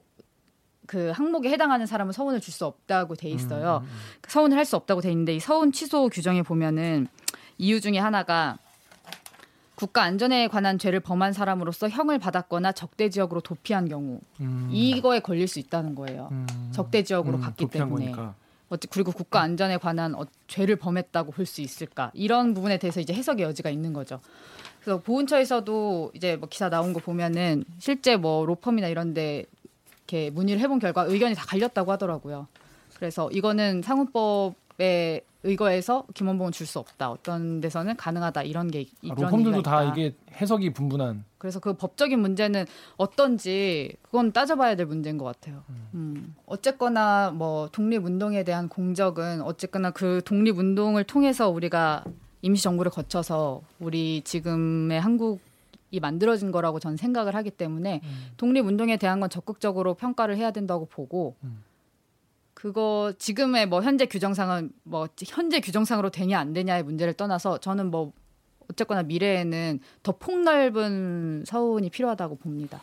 그 0.86 1.10
항목에 1.10 1.50
해당하는 1.50 1.86
사람은 1.86 2.12
서훈을 2.12 2.40
줄 2.40 2.52
수 2.52 2.64
없다고 2.64 3.14
돼 3.14 3.28
있어요. 3.28 3.82
음, 3.82 3.84
음, 3.84 3.88
음. 3.88 3.98
서훈을 4.26 4.56
할 4.56 4.64
수 4.64 4.74
없다고 4.76 5.00
돼 5.02 5.10
있는데 5.10 5.34
이 5.34 5.40
서훈 5.40 5.70
취소 5.72 6.08
규정에 6.08 6.42
보면은 6.42 7.06
이유 7.58 7.80
중에 7.80 7.98
하나가 7.98 8.58
국가 9.78 10.02
안전에 10.02 10.48
관한 10.48 10.76
죄를 10.76 10.98
범한 10.98 11.32
사람으로서 11.32 11.88
형을 11.88 12.18
받았거나 12.18 12.72
적대 12.72 13.10
지역으로 13.10 13.40
도피한 13.40 13.88
경우 13.88 14.18
음. 14.40 14.68
이거에 14.72 15.20
걸릴 15.20 15.46
수 15.46 15.60
있다는 15.60 15.94
거예요. 15.94 16.30
음. 16.32 16.46
적대 16.72 17.04
지역으로 17.04 17.36
음, 17.36 17.40
갔기 17.40 17.68
때문에. 17.68 18.12
어찌 18.70 18.88
그리고 18.88 19.12
국가 19.12 19.40
안전에 19.40 19.78
관한 19.78 20.16
어, 20.16 20.26
죄를 20.48 20.74
범했다고 20.74 21.30
볼 21.30 21.46
수 21.46 21.60
있을까 21.60 22.10
이런 22.12 22.54
부분에 22.54 22.78
대해서 22.78 22.98
이제 22.98 23.14
해석의 23.14 23.44
여지가 23.46 23.70
있는 23.70 23.92
거죠. 23.92 24.20
그래서 24.82 25.00
보훈처에서도 25.00 26.10
이제 26.14 26.34
뭐 26.34 26.48
기사 26.48 26.68
나온 26.68 26.92
거 26.92 26.98
보면은 26.98 27.64
실제 27.78 28.16
뭐 28.16 28.44
로펌이나 28.46 28.88
이런데 28.88 29.44
이렇게 29.98 30.30
문의를 30.30 30.60
해본 30.60 30.80
결과 30.80 31.04
의견이 31.04 31.36
다 31.36 31.44
갈렸다고 31.46 31.92
하더라고요. 31.92 32.48
그래서 32.96 33.30
이거는 33.30 33.82
상훈법 33.82 34.56
에 34.80 35.20
의거해서 35.44 36.04
김원봉은 36.14 36.52
줄 36.52 36.66
수 36.66 36.78
없다. 36.78 37.10
어떤 37.10 37.60
데서는 37.60 37.96
가능하다. 37.96 38.42
이런 38.42 38.70
게 38.70 38.86
아, 39.08 39.14
로펌들도 39.14 39.62
다 39.62 39.84
이게 39.84 40.14
해석이 40.40 40.72
분분한. 40.72 41.24
그래서 41.38 41.60
그 41.60 41.74
법적인 41.74 42.18
문제는 42.18 42.66
어떤지 42.96 43.92
그건 44.02 44.32
따져봐야 44.32 44.74
될 44.76 44.86
문제인 44.86 45.16
것 45.16 45.24
같아요. 45.24 45.62
음. 45.70 45.88
음. 45.94 46.34
어쨌거나 46.46 47.30
뭐 47.30 47.68
독립운동에 47.72 48.42
대한 48.42 48.68
공적은 48.68 49.42
어쨌거나 49.42 49.90
그 49.90 50.20
독립운동을 50.24 51.04
통해서 51.04 51.48
우리가 51.48 52.04
임시 52.42 52.62
정부를 52.64 52.90
거쳐서 52.90 53.62
우리 53.80 54.22
지금의 54.22 55.00
한국 55.00 55.40
이 55.90 56.00
만들어진 56.00 56.50
거라고 56.52 56.78
저는 56.80 56.96
생각을 56.98 57.34
하기 57.36 57.50
때문에 57.52 58.00
음. 58.04 58.26
독립운동에 58.36 58.96
대한 58.98 59.20
건 59.20 59.30
적극적으로 59.30 59.94
평가를 59.94 60.36
해야 60.36 60.50
된다고 60.50 60.84
보고 60.84 61.34
음. 61.44 61.62
그거 62.58 63.12
지금의 63.20 63.66
뭐 63.66 63.82
현재 63.82 64.06
규정상은 64.06 64.72
뭐 64.82 65.06
현재 65.28 65.60
규정상으로 65.60 66.10
되냐 66.10 66.40
안 66.40 66.52
되냐의 66.52 66.82
문제를 66.82 67.14
떠나서 67.14 67.58
저는 67.58 67.92
뭐 67.92 68.12
어쨌거나 68.68 69.04
미래에는 69.04 69.78
더 70.02 70.10
폭넓은 70.10 71.44
서운이 71.46 71.88
필요하다고 71.90 72.38
봅니다. 72.38 72.82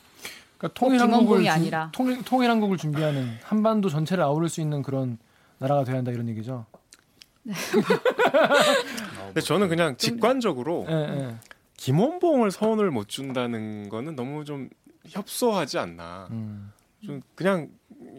그러니까 0.57 0.79
통일한국을 0.79 1.49
아니라 1.49 1.91
통일, 1.91 2.23
통일한국을 2.23 2.77
준비하는 2.77 3.37
한반도 3.43 3.89
전체를 3.89 4.23
아우를 4.23 4.47
수 4.47 4.61
있는 4.61 4.81
그런 4.81 5.17
나라가 5.57 5.83
돼야 5.83 5.97
한다 5.97 6.09
이런 6.09 6.29
얘기죠. 6.29 6.65
네. 7.43 7.53
근데 9.27 9.41
저는 9.41 9.67
그냥 9.67 9.97
직관적으로 9.97 10.85
네, 10.87 11.07
네. 11.07 11.35
김원봉을 11.75 12.51
서운을 12.51 12.91
못 12.91 13.09
준다는 13.09 13.89
거는 13.89 14.15
너무 14.15 14.45
좀 14.45 14.69
협소하지 15.05 15.79
않나. 15.79 16.29
음. 16.31 16.71
좀 17.05 17.21
그냥 17.35 17.69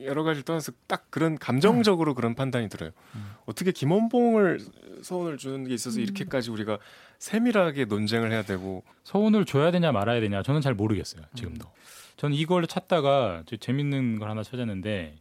여러 0.05 0.23
가지를 0.23 0.45
떠나서 0.45 0.73
딱 0.87 1.11
그런 1.11 1.39
감정적으로 1.39 2.15
그런 2.15 2.35
판단이 2.35 2.69
들어요. 2.69 2.91
음. 3.15 3.35
어떻게 3.47 3.73
김원봉을 3.73 4.61
서운을 5.03 5.39
주는 5.39 5.65
게 5.65 5.75
있어서 5.75 6.01
이렇게까지 6.01 6.51
우리가 6.51 6.79
세밀하게 7.19 7.87
논쟁을 7.87 8.33
해야 8.33 8.43
되고 8.43 8.83
서운을 9.05 9.45
줘야 9.45 9.71
되냐 9.71 9.93
말아야 9.93 10.21
되냐 10.21 10.43
저는 10.43 10.61
잘 10.61 10.75
모르겠어요 10.75 11.23
지금도. 11.35 11.71
저는 12.17 12.37
이걸 12.37 12.67
찾다가 12.67 13.43
저 13.47 13.57
재밌는 13.57 14.19
걸 14.19 14.31
하나 14.31 14.43
찾았는데 14.43 15.17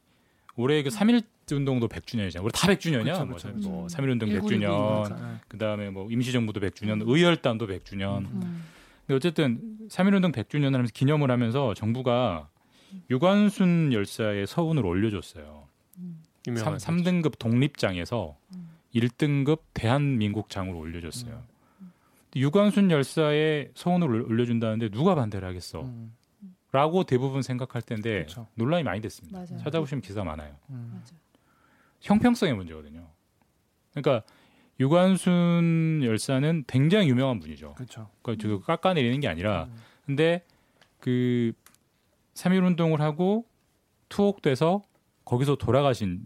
올해 0.55 0.83
그 0.83 0.89
3일 0.89 1.23
운동도 1.51 1.87
100주년이잖아요. 1.87 2.43
우리 2.43 2.51
다 2.51 2.67
100주년이야. 2.67 3.27
그쵸, 3.27 3.27
그쵸, 3.27 3.47
뭐, 3.49 3.69
뭐 3.71 3.83
그쵸. 3.83 3.97
3일 3.97 4.11
운동 4.11 4.29
1919 4.29 4.47
100주년, 4.47 5.05
이거니까. 5.05 5.39
그다음에 5.47 5.89
뭐 5.89 6.09
임시정부도 6.09 6.59
100주년, 6.59 7.03
의열단도 7.05 7.67
100주년. 7.67 8.19
음. 8.19 8.63
근데 9.05 9.15
어쨌든 9.15 9.61
3일 9.89 10.15
운동 10.15 10.31
100주년을 10.31 10.73
하면서 10.73 10.91
기념을 10.91 11.29
하면서 11.29 11.73
정부가 11.75 12.49
유관순 13.09 13.91
열사의 13.93 14.47
서운을 14.47 14.85
올려줬어요. 14.85 15.67
유명한 16.47 16.79
3, 16.79 17.03
등급 17.03 17.39
독립장에서 17.39 18.37
1등급 18.93 19.59
대한민국 19.73 20.49
장으로 20.49 20.77
올려줬어요. 20.79 21.43
근데 22.31 22.39
유관순 22.39 22.91
열사의 22.91 23.71
서운을 23.75 24.07
올- 24.09 24.21
올려준다는데 24.23 24.89
누가 24.89 25.15
반대를 25.15 25.47
하겠어? 25.47 25.81
음, 25.81 26.13
라고 26.71 27.03
대부분 27.05 27.41
생각할 27.41 27.81
텐데 27.81 28.25
그쵸. 28.25 28.47
논란이 28.55 28.83
많이 28.83 29.01
됐습니다. 29.01 29.39
맞아요. 29.39 29.57
찾아보시면 29.63 30.01
기사 30.01 30.23
많아요. 30.23 30.55
음. 30.69 31.01
형평성의 32.01 32.53
문제거든요. 32.55 33.07
그러니까 33.93 34.23
유관순 34.79 36.01
열사는 36.03 36.65
굉장히 36.67 37.07
유명한 37.09 37.39
분이죠. 37.39 37.73
그렇죠. 37.75 38.09
그러니까 38.21 38.47
저 38.47 38.59
깎아내리는 38.59 39.19
게 39.21 39.27
아니라 39.27 39.65
음. 39.65 39.75
근데 40.05 40.43
그 40.99 41.53
3.1 42.35 42.65
운동을 42.65 43.01
하고 43.01 43.45
투옥돼서 44.09 44.83
거기서 45.23 45.55
돌아가신 45.55 46.21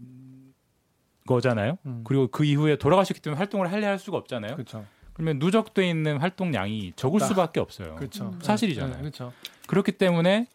거잖아요. 1.26 1.78
음. 1.86 2.02
그리고 2.04 2.28
그 2.28 2.44
이후에 2.44 2.76
돌아가셨기 2.76 3.22
때문에 3.22 3.38
활동을 3.38 3.72
할래 3.72 3.86
할 3.86 3.98
수가 3.98 4.18
없잖아요. 4.18 4.54
그렇죠. 4.54 4.84
그러면 5.12 5.38
누적돼 5.38 5.88
있는 5.88 6.18
활동량이 6.18 6.94
적을 6.96 7.20
적다. 7.20 7.28
수밖에 7.28 7.60
없어요. 7.60 7.94
그렇죠. 7.94 8.34
사실이잖아요. 8.42 8.96
네, 8.96 9.00
그렇죠. 9.00 9.32
그렇기 9.66 9.92
때문에 9.92 10.46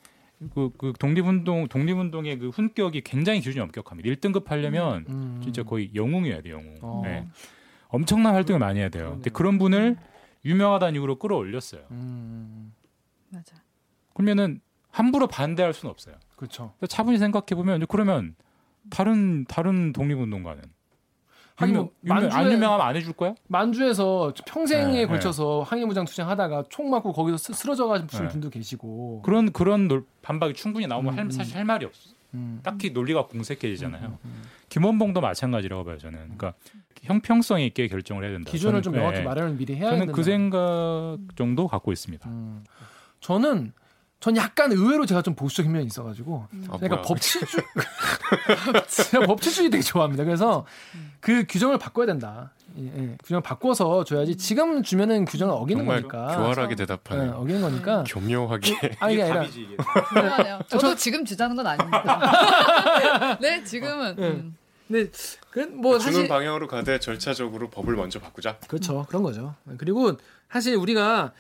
그, 0.54 0.70
그 0.78 0.94
독립운동 1.00 1.68
독립운동의 1.70 2.40
그 2.40 2.50
훈격이 2.50 3.02
굉장히 3.02 3.40
기준이 3.40 3.60
엄격합니다. 3.62 4.10
1등급 4.10 4.48
하려면 4.48 5.06
음. 5.08 5.40
진짜 5.44 5.64
거의 5.64 5.92
영웅이어야 5.96 6.42
돼요, 6.42 6.56
영웅. 6.56 6.76
어. 6.82 7.02
네. 7.04 7.26
엄청난 7.88 8.34
활동을 8.34 8.60
많이 8.60 8.80
해야 8.80 8.90
돼요. 8.90 9.12
근데 9.12 9.30
그런 9.30 9.58
분을 9.58 9.98
유명하다는 10.44 10.96
이유로 10.96 11.20
끌어올렸어요. 11.20 11.84
음. 11.92 12.74
맞아. 13.30 13.56
그러면은 14.14 14.60
함부로 14.96 15.28
반대할 15.28 15.74
수는 15.74 15.92
없어요. 15.92 16.16
그렇죠. 16.38 16.74
차분히 16.88 17.18
생각해 17.18 17.48
보면 17.56 17.86
그러면 17.90 18.36
다른 18.90 19.44
다른 19.46 19.92
독립운동가는 19.92 20.62
유명, 21.62 21.74
뭐 21.76 21.92
유명- 22.04 22.32
안 22.32 22.46
만주에- 22.48 22.52
유명하면 22.54 22.86
안 22.86 22.96
해줄 22.96 23.14
거야? 23.14 23.34
만주에서 23.48 24.34
평생에 24.46 24.94
네, 24.94 25.06
걸쳐서 25.06 25.64
항해무장 25.64 26.06
투쟁하다가 26.06 26.66
총 26.70 26.90
맞고 26.90 27.12
거기서 27.14 27.38
스- 27.38 27.54
쓰러져 27.54 27.88
가신 27.88 28.08
네. 28.08 28.28
분도 28.28 28.50
계시고. 28.50 29.22
그런 29.24 29.52
그런 29.52 29.88
놀- 29.88 30.06
반박이 30.22 30.54
충분히 30.54 30.88
나오면 30.88 31.14
음, 31.14 31.18
할, 31.18 31.26
음. 31.26 31.32
사실 31.32 31.56
할 31.58 31.66
말이 31.66 31.86
없어. 31.86 32.12
음. 32.34 32.60
딱히 32.64 32.90
논리가 32.92 33.28
공색해지잖아요. 33.28 34.08
음, 34.10 34.18
음. 34.26 34.44
김원봉도 34.70 35.22
마찬가지라고 35.22 35.84
봐요 35.86 35.98
저는. 35.98 36.20
그러니까 36.38 36.54
형평성 37.04 37.62
있게 37.62 37.88
결정을 37.88 38.24
해야 38.24 38.32
된다. 38.34 38.52
기준을 38.52 38.80
저는- 38.80 38.84
좀 38.84 38.94
네. 38.94 39.00
명확히 39.00 39.22
마련을 39.22 39.56
미리 39.56 39.76
해야 39.76 39.86
저는 39.92 40.00
된다. 40.00 40.14
그 40.14 40.24
생각 40.24 41.18
정도 41.36 41.68
갖고 41.68 41.92
있습니다. 41.94 42.30
음. 42.30 42.64
저는 43.22 43.72
전 44.20 44.36
약간 44.38 44.72
의외로 44.72 45.06
제가 45.06 45.22
좀 45.22 45.36
보수적인 45.36 45.72
면이 45.72 45.86
있어가지고 45.86 46.48
아, 46.70 46.78
제가 46.80 46.96
뭐야. 46.96 47.02
법치주 47.02 47.46
제가 49.12 49.26
법치주의 49.28 49.70
되게 49.70 49.84
좋아합니다. 49.84 50.24
그래서 50.24 50.66
그 51.20 51.46
규정을 51.48 51.78
바꿔야 51.78 52.06
된다. 52.08 52.52
예, 52.78 52.86
예. 52.98 53.18
규정을 53.24 53.42
바꿔서 53.42 54.04
줘야지 54.04 54.36
지금 54.38 54.84
주면은 54.84 55.26
규정을 55.26 55.54
어기는 55.54 55.82
정말 55.86 56.02
거니까. 56.02 56.36
교활하게 56.38 56.76
네, 56.76 56.86
대답하네요. 56.86 57.34
어기는 57.34 57.62
거니까. 57.62 58.04
교묘하게. 58.08 58.96
아니 59.00 59.14
이게 59.14 59.24
아니라 59.24 59.42
답이지, 59.42 59.62
이게. 59.62 59.76
그러네요. 60.10 60.60
저도 60.68 60.96
지금 60.96 61.24
주자는 61.24 61.56
건 61.56 61.68
아닙니다. 61.68 63.38
네, 63.40 63.64
지금은. 63.64 64.16
네. 64.18 64.28
음. 64.28 64.58
근데 64.88 65.10
그뭐 65.52 65.98
주는 66.00 66.14
사실 66.14 66.28
방향으로 66.28 66.68
가되 66.68 67.00
절차적으로 67.00 67.70
법을 67.70 67.96
먼저 67.96 68.20
바꾸자. 68.20 68.58
그렇죠 68.68 69.06
그런 69.08 69.24
거죠. 69.24 69.56
그리고 69.78 70.14
사실 70.52 70.76
우리가 70.76 71.32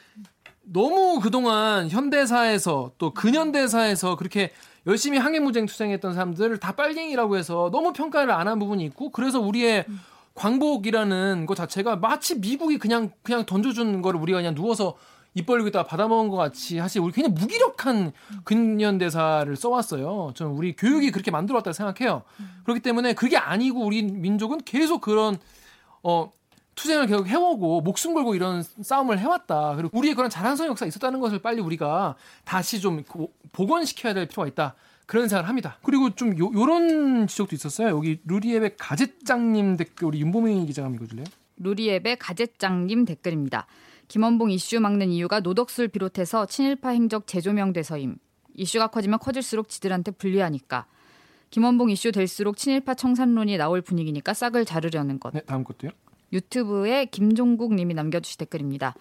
너무 0.65 1.19
그동안 1.19 1.89
현대사에서 1.89 2.91
또 2.97 3.13
근현대사에서 3.13 4.15
그렇게 4.15 4.51
열심히 4.87 5.17
항해무쟁 5.17 5.65
투쟁했던 5.65 6.13
사람들을 6.13 6.57
다 6.59 6.73
빨갱이라고 6.73 7.37
해서 7.37 7.69
너무 7.71 7.93
평가를 7.93 8.31
안 8.31 8.47
한 8.47 8.59
부분이 8.59 8.83
있고 8.85 9.09
그래서 9.09 9.39
우리의 9.39 9.85
광복이라는 10.35 11.45
것 11.45 11.55
자체가 11.55 11.95
마치 11.95 12.39
미국이 12.39 12.77
그냥 12.77 13.11
그냥 13.23 13.45
던져준 13.45 14.01
거를 14.01 14.19
우리가 14.19 14.39
그냥 14.39 14.53
누워서 14.53 14.95
입 15.33 15.45
벌리고 15.45 15.67
있다가 15.67 15.85
받아먹은 15.87 16.29
것 16.29 16.37
같이 16.37 16.77
사실 16.77 17.01
우리 17.01 17.11
그냥 17.11 17.33
무기력한 17.33 18.13
근현대사를 18.45 19.53
써왔어요. 19.55 20.31
저는 20.35 20.53
우리 20.53 20.75
교육이 20.75 21.11
그렇게 21.11 21.29
만들어왔다고 21.31 21.73
생각해요. 21.73 22.23
그렇기 22.63 22.81
때문에 22.81 23.13
그게 23.13 23.37
아니고 23.37 23.81
우리 23.83 24.03
민족은 24.03 24.59
계속 24.65 25.01
그런 25.01 25.37
어 26.03 26.31
투쟁을 26.75 27.07
계속 27.07 27.27
해오고 27.27 27.81
목숨 27.81 28.13
걸고 28.13 28.35
이런 28.35 28.61
싸움을 28.63 29.17
해왔다. 29.19 29.75
그리고 29.77 29.97
우리의 29.97 30.13
그런 30.15 30.29
자랑스러운 30.29 30.71
역사가 30.71 30.87
있었다는 30.87 31.19
것을 31.21 31.39
빨리 31.39 31.61
우리가 31.61 32.15
다시 32.43 32.81
좀 32.81 33.03
고- 33.03 33.31
복원시켜야 33.53 34.13
될 34.13 34.27
필요가 34.27 34.47
있다. 34.47 34.75
그런 35.05 35.27
생각을 35.29 35.47
합니다. 35.47 35.77
그리고 35.83 36.09
좀 36.15 36.37
요, 36.37 36.51
요런 36.53 37.27
지적도 37.27 37.55
있었어요. 37.55 37.89
여기 37.95 38.19
루리앱의 38.25 38.75
가제장님 38.77 39.77
댓글 39.77 40.07
우리 40.07 40.19
윤보민 40.21 40.65
기자가 40.65 40.89
읽어줄래요? 40.89 41.25
루리앱의 41.57 42.17
가제장님 42.17 43.05
댓글입니다. 43.05 43.67
김원봉 44.07 44.51
이슈 44.51 44.79
막는 44.79 45.09
이유가 45.11 45.39
노덕술 45.39 45.87
비롯해서 45.87 46.45
친일파 46.47 46.89
행적 46.89 47.27
재조명돼서임. 47.27 48.17
이슈가 48.55 48.87
커지면 48.87 49.19
커질수록 49.19 49.69
지들한테 49.69 50.11
불리하니까. 50.11 50.85
김원봉 51.51 51.89
이슈 51.91 52.11
될수록 52.11 52.57
친일파 52.57 52.95
청산론이 52.95 53.57
나올 53.57 53.81
분위기니까 53.81 54.33
싹을 54.33 54.65
자르려는 54.65 55.19
것. 55.19 55.33
네, 55.33 55.41
다음 55.45 55.63
것도요. 55.63 55.91
유튜브에 56.35 57.05
김종국 57.05 57.73
님이 57.73 57.93
남겨주신 57.93 58.37
댓글입니다. 58.39 58.93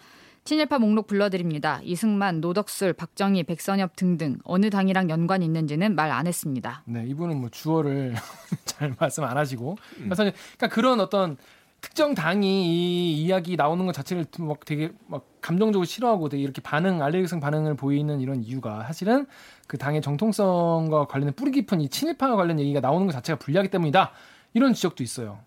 친일파 0.45 0.79
목록 0.79 1.07
불러드립니다. 1.07 1.81
이승만, 1.83 2.41
노덕술, 2.41 2.93
박정희, 2.93 3.45
백선엽 3.45 3.97
등등 3.97 4.37
어느 4.45 4.69
당이랑 4.69 5.09
연관 5.09 5.43
있는지는 5.43 5.95
말 5.95 6.11
안 6.15 6.27
했습니다. 6.27 6.83
네, 6.85 7.05
이분은 7.07 7.41
뭐 7.41 7.49
주어를 7.51 8.15
잘 8.65 8.95
말씀 9.01 9.25
안 9.25 9.37
하시고. 9.37 9.77
그래서 9.97 10.25
그러니까 10.25 10.69
그런 10.69 11.01
어떤 11.01 11.37
특정 11.81 12.15
당이 12.15 12.67
이 12.67 13.23
이야기 13.25 13.57
나오는 13.57 13.85
것 13.85 13.93
자체를 13.93 14.27
막 14.39 14.65
되게 14.65 14.93
막 15.07 15.27
감정적으로 15.41 15.85
싫어하고 15.85 16.29
되게 16.29 16.43
이렇게 16.43 16.63
반응, 16.63 17.03
알레르기성 17.03 17.41
반응을 17.41 17.75
보이는 17.75 18.21
이런 18.21 18.43
이유가 18.43 18.85
사실은 18.85 19.27
그 19.67 19.77
당의 19.77 20.01
정통성과 20.03 21.07
관련된 21.07 21.35
뿌리 21.35 21.51
깊은 21.51 21.81
이 21.81 21.89
친일파와 21.89 22.37
관련 22.37 22.61
얘기가 22.61 22.81
나오는 22.81 23.07
것 23.07 23.13
자체가 23.13 23.39
불리하기 23.39 23.71
때문이다. 23.71 24.13
이런 24.55 24.73
지적도 24.73 25.03
있어요. 25.03 25.41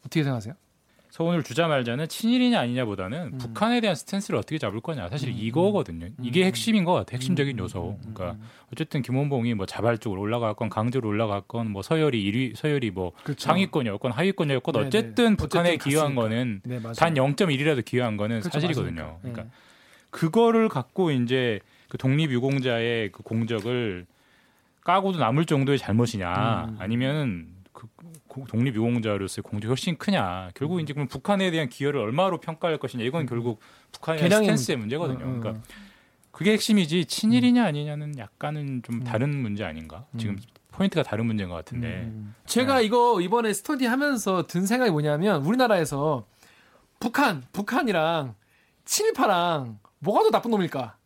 어떻게 0.00 0.22
생각하세요? 0.22 0.54
서운을 1.16 1.44
주자 1.44 1.66
말자는 1.66 2.08
친일이냐 2.08 2.60
아니냐보다는 2.60 3.18
음. 3.32 3.38
북한에 3.38 3.80
대한 3.80 3.96
스탠스를 3.96 4.38
어떻게 4.38 4.58
잡을 4.58 4.82
거냐 4.82 5.08
사실 5.08 5.30
이거거든요. 5.34 6.08
이게 6.22 6.44
핵심인 6.44 6.84
것 6.84 6.92
같아. 6.92 7.12
핵심적인 7.14 7.56
음. 7.56 7.64
요소. 7.64 7.98
그러니까 8.14 8.36
어쨌든 8.70 9.00
김원봉이 9.00 9.54
뭐 9.54 9.64
자발적으로 9.64 10.20
올라갔건 10.20 10.68
강제로 10.68 11.08
올라갔건 11.08 11.70
뭐 11.70 11.80
서열이 11.80 12.22
1위 12.22 12.54
서열이 12.56 12.90
뭐 12.90 13.12
그렇죠. 13.24 13.46
상위권이었건 13.48 14.12
하위권이었건 14.12 14.72
네네. 14.74 14.86
어쨌든 14.88 15.36
북한에 15.36 15.70
어쨌든 15.70 15.90
기여한 15.90 16.14
갔으니까. 16.14 16.22
거는 16.22 16.60
네. 16.64 16.80
단 16.98 17.14
0.1이라도 17.14 17.82
기여한 17.82 18.18
거는 18.18 18.40
그렇죠, 18.40 18.50
사실이거든요. 18.52 19.00
맞으니까. 19.02 19.18
그러니까 19.22 19.42
네. 19.44 19.48
그거를 20.10 20.68
갖고 20.68 21.10
이제 21.12 21.60
그 21.88 21.96
독립유공자의 21.96 23.12
그 23.12 23.22
공적을 23.22 24.04
까고도 24.84 25.18
남을 25.18 25.46
정도의 25.46 25.78
잘못이냐 25.78 26.66
음. 26.68 26.76
아니면은 26.78 27.48
그 27.72 27.86
고- 27.96 28.06
독립 28.48 28.74
유공자로서의 28.74 29.42
공적이 29.42 29.68
훨씬 29.68 29.96
크냐. 29.96 30.50
결국 30.54 30.80
이제 30.80 30.92
그럼 30.92 31.08
북한에 31.08 31.50
대한 31.50 31.68
기여를 31.68 32.00
얼마로 32.00 32.40
평가할 32.40 32.78
것이냐. 32.78 33.04
이건 33.04 33.26
결국 33.26 33.60
북한의 33.92 34.22
개량의 34.22 34.44
스탠스의 34.46 34.76
문제거든요. 34.78 35.24
음, 35.24 35.34
음, 35.34 35.40
그러니까 35.40 35.64
그게 36.30 36.52
핵심이지 36.52 37.06
친일이냐 37.06 37.64
아니냐는 37.64 38.18
약간은 38.18 38.82
좀 38.82 39.02
다른 39.04 39.34
문제 39.40 39.64
아닌가? 39.64 40.04
지금 40.18 40.38
포인트가 40.70 41.02
다른 41.02 41.26
문제인 41.26 41.48
것 41.48 41.54
같은데. 41.54 42.02
음. 42.04 42.34
제가 42.44 42.82
이거 42.82 43.20
이번에 43.20 43.52
스터디 43.52 43.86
하면서 43.86 44.46
든 44.46 44.66
생각이 44.66 44.90
뭐냐면 44.90 45.42
우리나라에서 45.44 46.26
북한, 47.00 47.42
북한이랑 47.52 48.34
친일파랑 48.84 49.78
뭐가 49.98 50.24
더 50.24 50.30
나쁜 50.30 50.50
놈일까? 50.50 50.96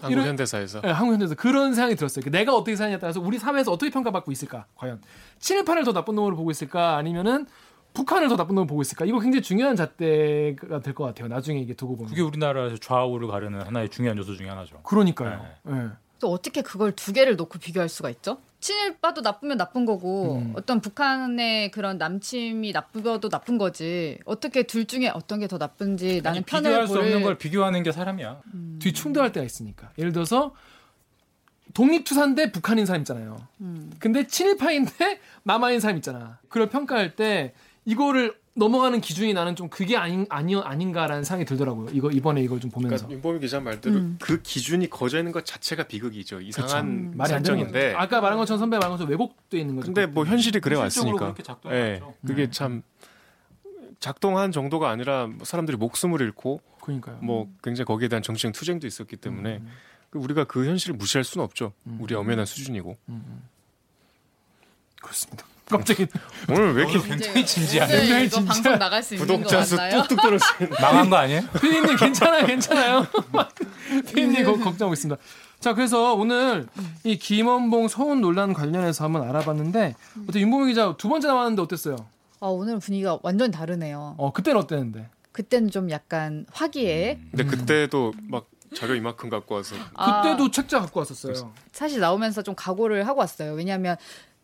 한국 0.00 0.20
현대사에서 0.20 0.80
네, 0.80 0.90
한국 0.90 1.12
현대에서 1.12 1.34
그런 1.34 1.74
생각이 1.74 1.96
들었어요. 1.96 2.24
내가 2.30 2.54
어떻게 2.54 2.76
사느냐에 2.76 2.98
따라서 2.98 3.20
우리 3.20 3.38
사회에서 3.38 3.72
어떻게 3.72 3.90
평가받고 3.90 4.32
있을까? 4.32 4.66
과연 4.76 5.00
친일파를 5.38 5.84
더 5.84 5.92
나쁜 5.92 6.14
놈으로 6.14 6.36
보고 6.36 6.50
있을까? 6.50 6.96
아니면은 6.96 7.46
북한을 7.94 8.28
더 8.28 8.36
나쁜 8.36 8.54
놈으로 8.54 8.66
보고 8.66 8.82
있을까? 8.82 9.04
이거 9.04 9.20
굉장히 9.20 9.42
중요한 9.42 9.76
잣대가 9.76 10.80
될 10.80 10.94
것 10.94 11.04
같아요. 11.04 11.28
나중에 11.28 11.60
이게 11.60 11.74
두고 11.74 11.96
보면. 11.96 12.10
그게 12.10 12.22
우리나라에서 12.22 12.76
좌우를 12.78 13.28
가르는 13.28 13.60
하나의 13.62 13.88
중요한 13.90 14.16
요소 14.18 14.34
중에 14.36 14.48
하나죠. 14.48 14.80
그러니까요. 14.82 15.44
예. 15.68 15.88
또 16.18 16.30
어떻게 16.32 16.62
그걸 16.62 16.92
두 16.92 17.12
개를 17.12 17.36
놓고 17.36 17.58
비교할 17.58 17.88
수가 17.88 18.08
있죠? 18.10 18.38
친일파도 18.62 19.20
나쁘면 19.20 19.58
나쁜 19.58 19.84
거고 19.84 20.36
음. 20.36 20.52
어떤 20.56 20.80
북한의 20.80 21.70
그런 21.72 21.98
남침이 21.98 22.72
나쁘어도 22.72 23.28
나쁜 23.28 23.58
거지 23.58 24.18
어떻게 24.24 24.62
둘 24.62 24.86
중에 24.86 25.08
어떤 25.08 25.40
게 25.40 25.48
더 25.48 25.58
나쁜지 25.58 26.22
나는 26.22 26.38
아니, 26.38 26.44
편을 26.46 26.70
비교할 26.70 26.86
수 26.88 26.98
없는 26.98 27.22
걸 27.22 27.36
비교하는 27.36 27.82
게 27.82 27.92
사람이야. 27.92 28.40
음. 28.54 28.78
뒤 28.80 28.92
충돌할 28.94 29.32
때가 29.32 29.44
있으니까 29.44 29.90
예를 29.98 30.12
들어서 30.12 30.54
독립투사인데 31.74 32.52
북한인 32.52 32.86
사람 32.86 33.02
있잖아요. 33.02 33.46
음. 33.60 33.92
근데 33.98 34.26
친일파인데 34.26 35.20
남한인 35.42 35.80
사람 35.80 35.96
있잖아. 35.96 36.38
그걸 36.48 36.68
평가할 36.68 37.16
때 37.16 37.54
이거를 37.84 38.34
넘어가는 38.54 39.00
기준이 39.00 39.32
나는 39.32 39.56
좀 39.56 39.68
그게 39.68 39.96
아닌 39.96 40.26
아니 40.28 40.54
아닌가라는 40.54 41.24
생각이 41.24 41.46
들더라고요. 41.46 41.88
이거 41.92 42.10
이번에 42.10 42.42
이걸 42.42 42.60
좀 42.60 42.70
보면서. 42.70 43.06
그러니까 43.06 43.14
윤보미 43.14 43.40
기자 43.40 43.60
말대로 43.60 43.96
음. 43.96 44.18
그 44.20 44.42
기준이 44.42 44.90
거져 44.90 45.18
있는 45.18 45.32
것 45.32 45.46
자체가 45.46 45.84
비극이죠. 45.84 46.42
이상한 46.42 46.86
음. 46.86 47.12
말이 47.16 47.30
설정인데. 47.30 47.94
아까 47.96 48.20
말한 48.20 48.38
것처럼 48.38 48.58
선배 48.58 48.76
말한 48.76 48.92
것처럼 48.92 49.10
왜곡돼 49.10 49.58
있는 49.58 49.76
거죠. 49.76 49.86
근데 49.86 50.06
뭐 50.06 50.26
현실이 50.26 50.60
그래 50.60 50.76
왔으니까. 50.76 51.34
예. 51.66 51.70
네. 51.70 52.00
그게 52.26 52.44
음. 52.44 52.50
참 52.50 52.82
작동한 54.00 54.52
정도가 54.52 54.90
아니라 54.90 55.28
뭐 55.28 55.44
사람들이 55.44 55.78
목숨을 55.78 56.20
잃고 56.20 56.60
그러니까요. 56.82 57.18
뭐 57.22 57.50
굉장히 57.62 57.86
거기에 57.86 58.08
대한 58.08 58.22
정치적 58.22 58.52
투쟁도 58.52 58.86
있었기 58.86 59.16
때문에 59.16 59.58
음. 59.58 59.68
그 60.10 60.18
우리가 60.18 60.44
그 60.44 60.66
현실을 60.66 60.94
무시할 60.96 61.24
수는 61.24 61.42
없죠. 61.42 61.72
음. 61.86 61.96
우리 62.02 62.14
엄연한 62.14 62.44
수준이고. 62.44 62.98
그렇습니다. 65.00 65.46
갑자기 65.72 66.06
오늘 66.48 66.74
왜 66.74 66.82
이렇게 66.82 67.00
굉장히 67.08 67.44
진지하네. 67.44 67.98
굉장히 67.98 68.30
진지 68.30 68.46
방송 68.46 68.78
나갈 68.78 69.02
수 69.02 69.14
있는 69.14 69.26
구독자 69.26 69.62
수 69.64 69.76
뚝뚝 69.76 70.20
떨어지는. 70.20 70.70
망한 70.80 71.10
거 71.10 71.16
아니에요? 71.16 71.42
피디님 71.60 71.96
괜찮아요, 71.96 72.46
괜찮아요. 72.46 73.06
피디님 74.06 74.44
걱정하고 74.62 74.92
있습니다. 74.92 75.20
자, 75.60 75.74
그래서 75.74 76.14
오늘 76.14 76.66
이 77.04 77.16
김원봉 77.16 77.88
서훈 77.88 78.20
논란 78.20 78.52
관련해서 78.52 79.04
한번 79.04 79.28
알아봤는데 79.28 79.94
어때 80.28 80.40
윤보미 80.40 80.68
기자 80.68 80.94
두 80.96 81.08
번째 81.08 81.28
나왔는데 81.28 81.62
어땠어요? 81.62 81.96
아, 82.40 82.46
오늘 82.46 82.80
분위기가 82.80 83.18
완전 83.22 83.52
다르네요. 83.52 84.16
어, 84.18 84.32
그때는 84.32 84.60
어땠는데? 84.60 85.08
그때는 85.30 85.70
좀 85.70 85.90
약간 85.90 86.46
화기애. 86.52 87.18
음. 87.20 87.28
근데 87.30 87.44
그때도 87.44 88.12
막 88.28 88.46
자료 88.74 88.94
이만큼 88.94 89.30
갖고 89.30 89.54
와서 89.54 89.76
그때도 89.76 90.44
아, 90.44 90.48
책자 90.50 90.80
갖고 90.80 91.00
왔었어요. 91.00 91.52
사실 91.72 92.00
나오면서 92.00 92.42
좀 92.42 92.54
각오를 92.56 93.06
하고 93.06 93.20
왔어요. 93.20 93.52
왜냐하면 93.52 93.96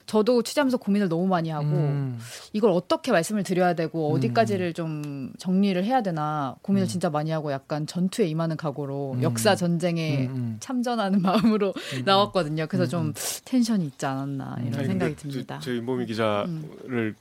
저도 0.09 0.43
취재하면서 0.43 0.79
고민을 0.79 1.09
너무 1.11 1.27
많이 1.27 1.51
하고 1.51 1.67
음. 1.67 2.19
이걸 2.55 2.71
어떻게 2.71 3.13
말씀을 3.13 3.43
드려야 3.43 3.75
되고 3.75 4.11
어디까지를 4.15 4.73
좀 4.73 5.33
정리를 5.39 5.85
해야 5.85 6.03
되나 6.03 6.57
고민을 6.63 6.87
음. 6.87 6.89
진짜 6.89 7.11
많이 7.11 7.31
하고 7.31 7.53
약간 7.53 7.87
전투에 7.87 8.27
임하는 8.27 8.57
각오로 8.57 9.13
음. 9.19 9.23
역사 9.23 9.55
전쟁에 9.55 10.27
음, 10.27 10.35
음. 10.35 10.57
참전하는 10.61 11.21
마음으로 11.23 11.75
음, 11.77 12.05
나왔거든요. 12.07 12.67
그래서 12.69 12.87
좀 12.89 13.13
텐션이 13.45 13.85
있지 13.85 14.07
않았나 14.07 14.57
이런 14.63 14.79
아니, 14.79 14.87
생각이 14.87 15.15
듭니다. 15.17 15.59
제 15.63 15.77
임보미 15.77 16.07
기자를 16.07 17.15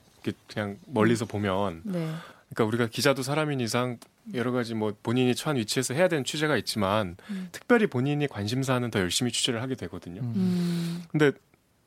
그냥 0.47 0.77
멀리서 0.85 1.25
보면 1.25 1.81
네. 1.83 2.09
그러니까 2.49 2.63
우리가 2.63 2.87
기자도 2.87 3.21
사람인 3.21 3.59
이상 3.59 3.97
여러 4.33 4.53
가지 4.53 4.73
뭐 4.75 4.93
본인이 5.03 5.35
처한 5.35 5.57
위치에서 5.57 5.93
해야 5.93 6.07
되는 6.07 6.23
취재가 6.23 6.55
있지만 6.55 7.17
음. 7.31 7.49
특별히 7.51 7.87
본인이 7.87 8.27
관심사는 8.27 8.89
더 8.91 8.99
열심히 8.99 9.33
취재를 9.33 9.61
하게 9.61 9.75
되거든요. 9.75 10.21
음. 10.21 11.03
근데 11.11 11.33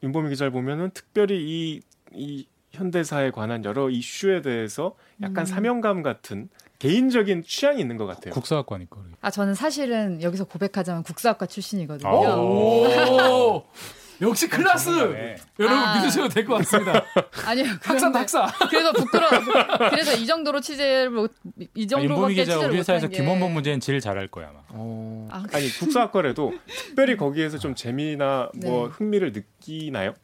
윤보미 0.02 0.30
기자를 0.30 0.50
보면은 0.50 0.90
특별히 0.94 1.36
이, 1.40 1.80
이 2.12 2.46
현대사에 2.70 3.30
관한 3.30 3.64
여러 3.64 3.90
이슈에 3.90 4.42
대해서 4.42 4.94
약간 5.22 5.44
음. 5.44 5.46
사명감 5.46 6.02
같은 6.02 6.48
개인적인 6.78 7.44
취향이 7.44 7.80
있는 7.80 7.96
것 7.96 8.06
같아요. 8.06 8.32
국사학과니까. 8.32 9.02
아 9.20 9.30
저는 9.30 9.54
사실은 9.54 10.22
여기서 10.22 10.44
고백하자면 10.44 11.02
국사학과 11.02 11.46
출신이거든요. 11.46 12.08
아. 14.20 14.26
역시 14.26 14.48
클라스 14.48 14.88
여러분 15.58 15.78
아. 15.78 15.96
믿으셔도 16.00 16.28
될 16.28 16.44
것 16.44 16.54
같습니다. 16.58 17.04
아니요 17.46 17.64
학사 17.82 18.08
학사. 18.12 18.46
그래서 18.68 18.92
부끄러. 18.92 19.28
그래서 19.90 20.14
이 20.16 20.26
정도로 20.26 20.60
취재를 20.60 21.10
뭐, 21.10 21.28
이 21.74 21.86
정도로밖에 21.86 22.34
기자 22.34 22.58
우리 22.58 22.76
회사에서 22.78 23.08
김원범 23.08 23.52
문제는 23.52 23.80
제일 23.80 24.00
잘할 24.00 24.28
거야 24.28 24.48
아마. 24.48 24.58
어. 24.70 25.28
아, 25.30 25.44
아니 25.52 25.68
국사학과래도 25.70 26.52
특별히 26.66 27.16
거기에서 27.16 27.58
좀 27.58 27.74
재미나 27.74 28.50
뭐 28.62 28.88
네. 28.88 28.92
흥미를 28.94 29.32
느끼나요? 29.32 30.14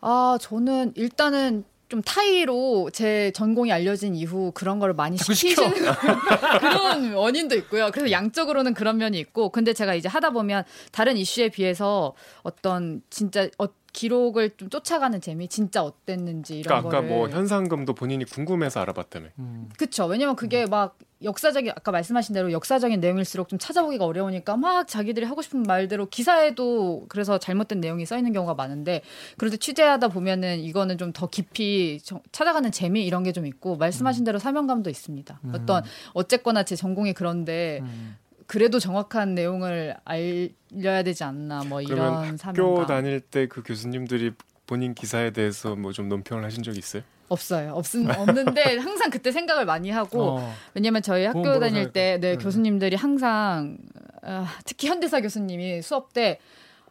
아 0.00 0.38
저는 0.40 0.92
일단은 0.96 1.64
좀 1.88 2.02
타이로 2.02 2.90
제 2.92 3.30
전공이 3.34 3.72
알려진 3.72 4.14
이후 4.14 4.52
그런 4.54 4.78
걸 4.78 4.92
많이 4.92 5.16
시키시는 5.16 5.72
그런 6.60 7.14
원인도 7.14 7.54
있고요. 7.56 7.90
그래서 7.90 8.10
양적으로는 8.10 8.74
그런 8.74 8.98
면이 8.98 9.18
있고, 9.18 9.48
근데 9.48 9.72
제가 9.72 9.94
이제 9.94 10.08
하다 10.08 10.30
보면 10.30 10.64
다른 10.92 11.16
이슈에 11.16 11.48
비해서 11.48 12.14
어떤 12.42 13.00
진짜 13.08 13.48
어, 13.58 13.66
기록을 13.92 14.50
좀 14.56 14.70
쫓아가는 14.70 15.20
재미, 15.20 15.48
진짜 15.48 15.82
어땠는지 15.82 16.60
이런 16.60 16.82
그러니까 16.82 16.98
아까 16.98 17.06
뭐 17.06 17.28
현상금도 17.28 17.94
본인이 17.94 18.24
궁금해서 18.24 18.80
알아봤다며. 18.80 19.28
음. 19.38 19.68
그렇죠. 19.76 20.06
왜냐면 20.06 20.36
그게 20.36 20.66
막 20.66 20.96
역사적인 21.20 21.72
아까 21.74 21.90
말씀하신 21.90 22.32
대로 22.32 22.52
역사적인 22.52 23.00
내용일수록 23.00 23.48
좀 23.48 23.58
찾아보기가 23.58 24.04
어려우니까 24.04 24.56
막 24.56 24.86
자기들이 24.86 25.26
하고 25.26 25.42
싶은 25.42 25.64
말대로 25.64 26.06
기사에도 26.06 27.06
그래서 27.08 27.38
잘못된 27.38 27.80
내용이 27.80 28.06
써 28.06 28.16
있는 28.16 28.32
경우가 28.32 28.54
많은데 28.54 29.02
그래도 29.36 29.56
취재하다 29.56 30.08
보면은 30.08 30.60
이거는 30.60 30.96
좀 30.96 31.12
더 31.12 31.26
깊이 31.28 31.98
찾아가는 32.30 32.70
재미 32.70 33.04
이런 33.04 33.24
게 33.24 33.32
좀 33.32 33.46
있고 33.46 33.76
말씀하신 33.76 34.22
음. 34.22 34.24
대로 34.26 34.38
사명감도 34.38 34.90
있습니다. 34.90 35.40
음. 35.44 35.52
어떤 35.54 35.82
어쨌거나 36.12 36.62
제 36.62 36.76
전공이 36.76 37.14
그런데 37.14 37.80
음. 37.82 38.16
그래도 38.48 38.78
정확한 38.80 39.34
내용을 39.34 39.94
알려야 40.04 41.02
되지 41.04 41.22
않나 41.22 41.62
뭐 41.64 41.80
이런 41.82 42.36
사명감. 42.36 42.48
학교 42.80 42.86
다닐 42.86 43.20
때 43.20 43.46
그 43.46 43.62
교수님들이 43.62 44.32
본인 44.66 44.94
기사에 44.94 45.30
대해서 45.30 45.76
뭐 45.76 45.92
좀 45.92 46.08
논평을 46.08 46.44
하신 46.44 46.62
적 46.64 46.76
있어요? 46.76 47.02
없어요. 47.28 47.74
없음 47.74 48.08
없는데 48.10 48.78
항상 48.80 49.10
그때 49.10 49.30
생각을 49.32 49.66
많이 49.66 49.90
하고 49.90 50.38
어. 50.38 50.54
왜냐면 50.74 51.02
저희 51.02 51.26
학교 51.26 51.60
다닐 51.60 51.92
때 51.92 52.18
네, 52.20 52.32
네, 52.32 52.36
교수님들이 52.36 52.96
항상 52.96 53.76
아, 54.22 54.46
특히 54.64 54.88
현대사 54.88 55.20
교수님이 55.20 55.82
수업 55.82 56.14
때 56.14 56.38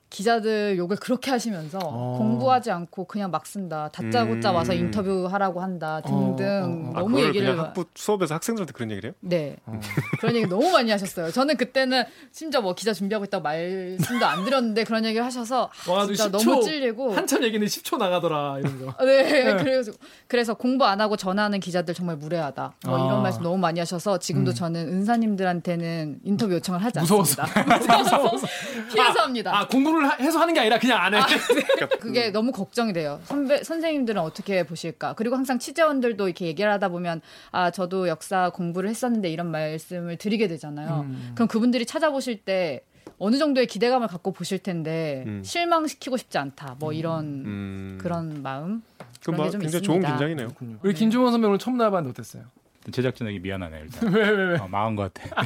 기자들 0.10 0.78
욕을 0.78 0.98
그렇게 0.98 1.32
하시면서 1.32 1.80
어. 1.84 2.16
공부하지 2.18 2.72
않고 2.72 3.06
그냥 3.06 3.30
막 3.30 3.46
쓴다. 3.46 3.90
다짜고짜 3.90 4.52
음. 4.52 4.56
와서 4.56 4.74
인터뷰하라고 4.74 5.62
한다 5.62 6.02
등등 6.02 6.92
어. 6.96 6.98
어. 6.98 7.00
어. 7.00 7.02
너무 7.02 7.18
아, 7.18 7.22
얘기를 7.24 7.48
그냥 7.52 7.66
학부 7.66 7.86
수업에서 7.94 8.36
학생들한테 8.36 8.72
그런 8.72 8.92
얘기를 8.92 9.10
해요? 9.10 9.16
네. 9.20 9.58
어. 9.66 9.80
그런 10.20 10.36
얘기 10.36 10.48
너무 10.48 10.72
많이 10.72 10.92
하셨어요. 10.92 11.32
저는 11.32 11.58
그때는 11.58 12.06
심지어 12.32 12.62
뭐 12.62 12.74
기자 12.74 12.94
준비하고 12.94 13.26
있다고 13.26 13.44
말씀도 13.44 14.26
안 14.26 14.46
드렸는데 14.46 14.86
그런 14.86 15.04
얘기를 15.04 15.26
하셔서 15.26 15.70
와, 15.90 16.06
진짜 16.06 16.30
10초, 16.30 16.32
너무 16.32 16.64
찔리고 16.64 17.14
한참 17.14 17.44
얘기는 17.44 17.66
10초 17.68 17.98
나가더라 17.98 18.60
이런 18.60 18.86
거. 18.86 19.06
네. 19.06 19.24
네. 19.24 19.58
그래서 19.62 19.92
그래서 20.28 20.54
공부 20.54 20.86
안 20.86 21.02
하고 21.02 21.18
전화하는 21.18 21.60
기자들 21.60 21.94
정말 21.94 22.16
무례하다. 22.16 22.74
뭐 22.86 22.98
아. 22.98 23.06
이런 23.06 23.24
말씀 23.24 23.44
너무 23.44 23.58
많이 23.58 23.80
하셔서 23.80 24.20
지금도 24.20 24.52
음. 24.52 24.56
저는 24.56 24.88
은사님들한테는 24.88 26.20
인터뷰 26.24 26.54
요청을 26.54 26.82
하지 26.82 27.00
않습니다. 27.00 27.46
무서워서 27.98 28.48
피해서 28.94 29.22
합니다. 29.22 29.52
아, 29.54 29.68
공부 29.68 29.97
공부를 29.98 30.20
해서 30.20 30.40
하는 30.40 30.54
게 30.54 30.60
아니라 30.60 30.78
그냥 30.80 31.02
안 31.02 31.14
해. 31.14 31.18
아, 31.18 31.26
네. 31.26 31.36
그러니까 31.76 31.98
그게 31.98 32.30
너무 32.32 32.52
걱정이 32.52 32.94
돼요. 32.94 33.20
선배 33.26 33.64
선생님들은 33.64 34.22
어떻게 34.22 34.64
보실까? 34.64 35.14
그리고 35.14 35.36
항상 35.36 35.60
취재원들도 35.60 36.26
이렇게 36.28 36.46
얘기를 36.46 36.72
하다 36.72 36.90
보면 36.90 37.22
아 37.52 37.72
저도 37.72 38.08
역사 38.08 38.50
공부를 38.52 38.90
했었는데 38.90 39.30
이런 39.30 39.50
말씀을 39.52 40.18
드리게 40.18 40.48
되잖아요. 40.48 41.06
음. 41.08 41.32
그럼 41.36 41.48
그분들이 41.48 41.86
찾아보실 41.86 42.44
때 42.44 42.82
어느 43.20 43.38
정도의 43.38 43.68
기대감을 43.68 44.08
갖고 44.08 44.32
보실 44.32 44.60
텐데 44.60 45.24
음. 45.26 45.42
실망시키고 45.44 46.18
싶지 46.18 46.38
않다. 46.38 46.76
뭐 46.80 46.94
이런 46.94 47.26
음. 47.26 47.98
그런 48.02 48.42
마음. 48.44 48.84
그런 49.26 49.44
게 49.44 49.50
좀 49.52 49.62
굉장히 49.62 49.84
좋은 49.84 50.02
긴장이네요. 50.02 50.50
우리 50.84 50.94
김종원 50.94 51.32
선배 51.32 51.48
오늘 51.48 51.58
처음 51.58 51.78
나와봤는데 51.78 52.12
어땠어요? 52.22 52.44
제작진에게 52.92 53.40
미안하네 53.40 53.80
일단. 53.84 54.10
왜 54.16 54.30
왜 54.30 54.44
왜? 54.54 54.58
어, 54.60 54.68
망한 54.68 54.96
것 54.96 55.14
같아. 55.14 55.44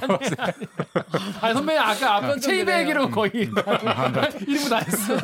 아니 1.42 1.54
선배님 1.54 1.82
아까 1.82 2.16
앞에 2.18 2.40
체이백이로 2.40 3.10
거의 3.10 3.32
이름을 3.36 4.70
다 4.70 4.78
했어. 4.78 5.18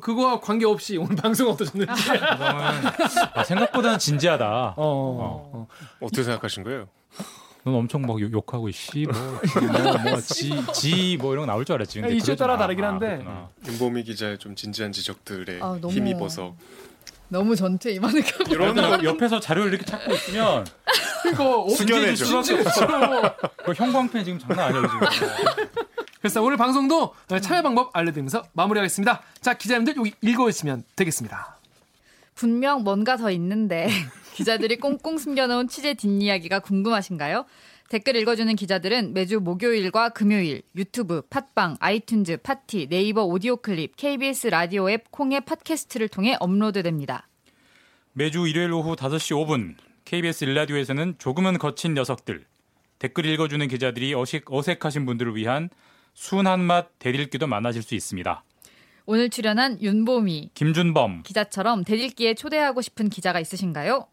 그거와 0.00 0.40
관계없이 0.40 0.96
오늘 0.98 1.16
방송 1.16 1.48
어떠셨는지. 1.50 1.92
아, 2.20 3.42
생각보다는 3.44 3.98
진지하다. 3.98 4.46
어, 4.46 4.74
어. 4.76 5.50
어. 5.52 5.66
어떻게 6.00 6.22
생각하신 6.22 6.64
거예요? 6.64 6.88
넌 7.64 7.74
엄청 7.74 8.02
막 8.02 8.20
욕 8.20 8.54
하고 8.54 8.70
씨, 8.70 9.06
뭐, 9.06 9.40
뭐, 10.04 10.20
지, 10.20 10.52
지, 10.72 11.16
뭐 11.20 11.32
이런 11.32 11.46
거 11.46 11.52
나올 11.52 11.64
줄 11.64 11.74
알았지. 11.74 12.00
근데 12.00 12.14
이슈 12.14 12.36
따라 12.36 12.56
다르긴 12.56 12.84
한데. 12.84 13.24
아, 13.26 13.48
윤보미 13.66 14.04
기자의 14.04 14.38
좀 14.38 14.54
진지한 14.54 14.92
지적들에 14.92 15.58
아, 15.60 15.76
너무... 15.80 15.92
힘입어서 15.92 16.54
너무 17.28 17.56
전체 17.56 17.90
이만한 17.90 18.22
거 18.22 18.44
이런 18.48 18.74
거 18.74 19.02
옆에서 19.04 19.40
자료를 19.40 19.70
이렇게 19.72 19.84
찾고 19.84 20.12
있으면 20.14 20.66
이거 21.32 21.66
숙연해져. 21.74 22.42
그 23.64 23.72
형광펜 23.72 24.24
지금 24.24 24.38
장난 24.38 24.68
아니에요 24.68 24.86
지금. 25.10 25.28
그래서 26.20 26.42
오늘 26.42 26.56
방송도 26.56 27.14
참여 27.40 27.62
방법 27.62 27.90
알려드리면서 27.96 28.44
마무리하겠습니다. 28.52 29.22
자 29.40 29.54
기자님들 29.54 29.96
여기 29.96 30.14
읽어주시면 30.20 30.84
되겠습니다. 30.94 31.56
분명 32.34 32.82
뭔가 32.84 33.16
더 33.16 33.30
있는데 33.30 33.88
기자들이 34.36 34.76
꽁꽁 34.76 35.16
숨겨놓은 35.16 35.66
취재 35.66 35.94
뒷이야기가 35.94 36.58
궁금하신가요? 36.58 37.46
댓글 37.88 38.16
읽어주는 38.16 38.54
기자들은 38.54 39.14
매주 39.14 39.40
목요일과 39.40 40.10
금요일 40.10 40.60
유튜브, 40.74 41.22
팟빵, 41.22 41.78
아이튠즈, 41.78 42.42
팟티, 42.42 42.86
네이버 42.90 43.24
오디오 43.24 43.56
클립, 43.56 43.96
KBS 43.96 44.48
라디오 44.48 44.90
앱, 44.90 45.10
콩의 45.10 45.40
팟캐스트를 45.46 46.08
통해 46.08 46.36
업로드됩니다. 46.38 47.26
매주 48.12 48.46
일요일 48.46 48.74
오후 48.74 48.94
5시 48.94 49.46
5분 49.46 49.74
KBS 50.04 50.44
1라디오에서는 50.44 51.14
조금은 51.16 51.56
거친 51.56 51.94
녀석들 51.94 52.44
댓글 52.98 53.24
읽어주는 53.24 53.66
기자들이 53.66 54.12
어식, 54.12 54.52
어색하신 54.52 55.06
분들을 55.06 55.34
위한 55.34 55.70
순한 56.12 56.60
맛 56.60 56.90
대릴기도 56.98 57.46
만나실 57.46 57.82
수 57.82 57.94
있습니다. 57.94 58.44
오늘 59.06 59.30
출연한 59.30 59.80
윤보미, 59.80 60.50
김준범 60.52 61.22
기자처럼 61.22 61.84
대릴기에 61.84 62.34
초대하고 62.34 62.82
싶은 62.82 63.08
기자가 63.08 63.40
있으신가요? 63.40 64.08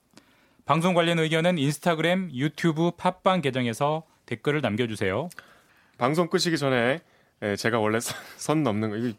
방송 0.66 0.94
관련 0.94 1.20
의견은 1.20 1.58
인스타그램, 1.58 2.30
유튜브, 2.34 2.92
팟빵 2.92 3.42
계정에서 3.42 4.04
댓글을 4.26 4.62
남겨주세요. 4.62 5.30
방송 5.98 6.30
끄시기 6.30 6.58
전에 6.58 7.02
예, 7.42 7.56
제가 7.58 7.80
원래 7.80 8.00
선 8.38 8.64
넘는 8.64 8.90
거 8.90 9.14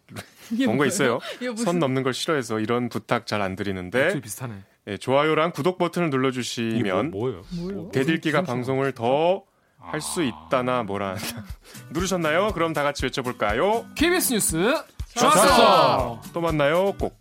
뭔가 0.65 0.87
있어요. 0.87 1.19
선 1.57 1.79
넘는 1.79 2.03
걸 2.03 2.15
싫어해서 2.15 2.61
이런 2.61 2.89
부탁 2.89 3.27
잘 3.27 3.43
안 3.43 3.55
드리는데 3.57 4.19
비슷하네. 4.21 4.55
예, 4.87 4.97
좋아요랑 4.97 5.53
구독 5.53 5.77
버튼을 5.79 6.09
눌러주시면 6.11 7.11
뭐, 7.11 7.31
예요 7.31 7.91
대들기가 7.93 8.43
방송을 8.43 8.93
더 8.93 9.45
할 9.87 10.01
수 10.01 10.23
있다나 10.23 10.83
뭐라 10.83 11.15
누르셨나요? 11.91 12.53
그럼 12.55 12.73
다 12.73 12.83
같이 12.83 13.05
외쳐볼까요? 13.05 13.85
KBS 13.95 14.33
뉴스 14.33 14.75
좋았어. 15.15 16.23
또 16.33 16.41
만나요. 16.41 16.95
꼭. 16.99 17.21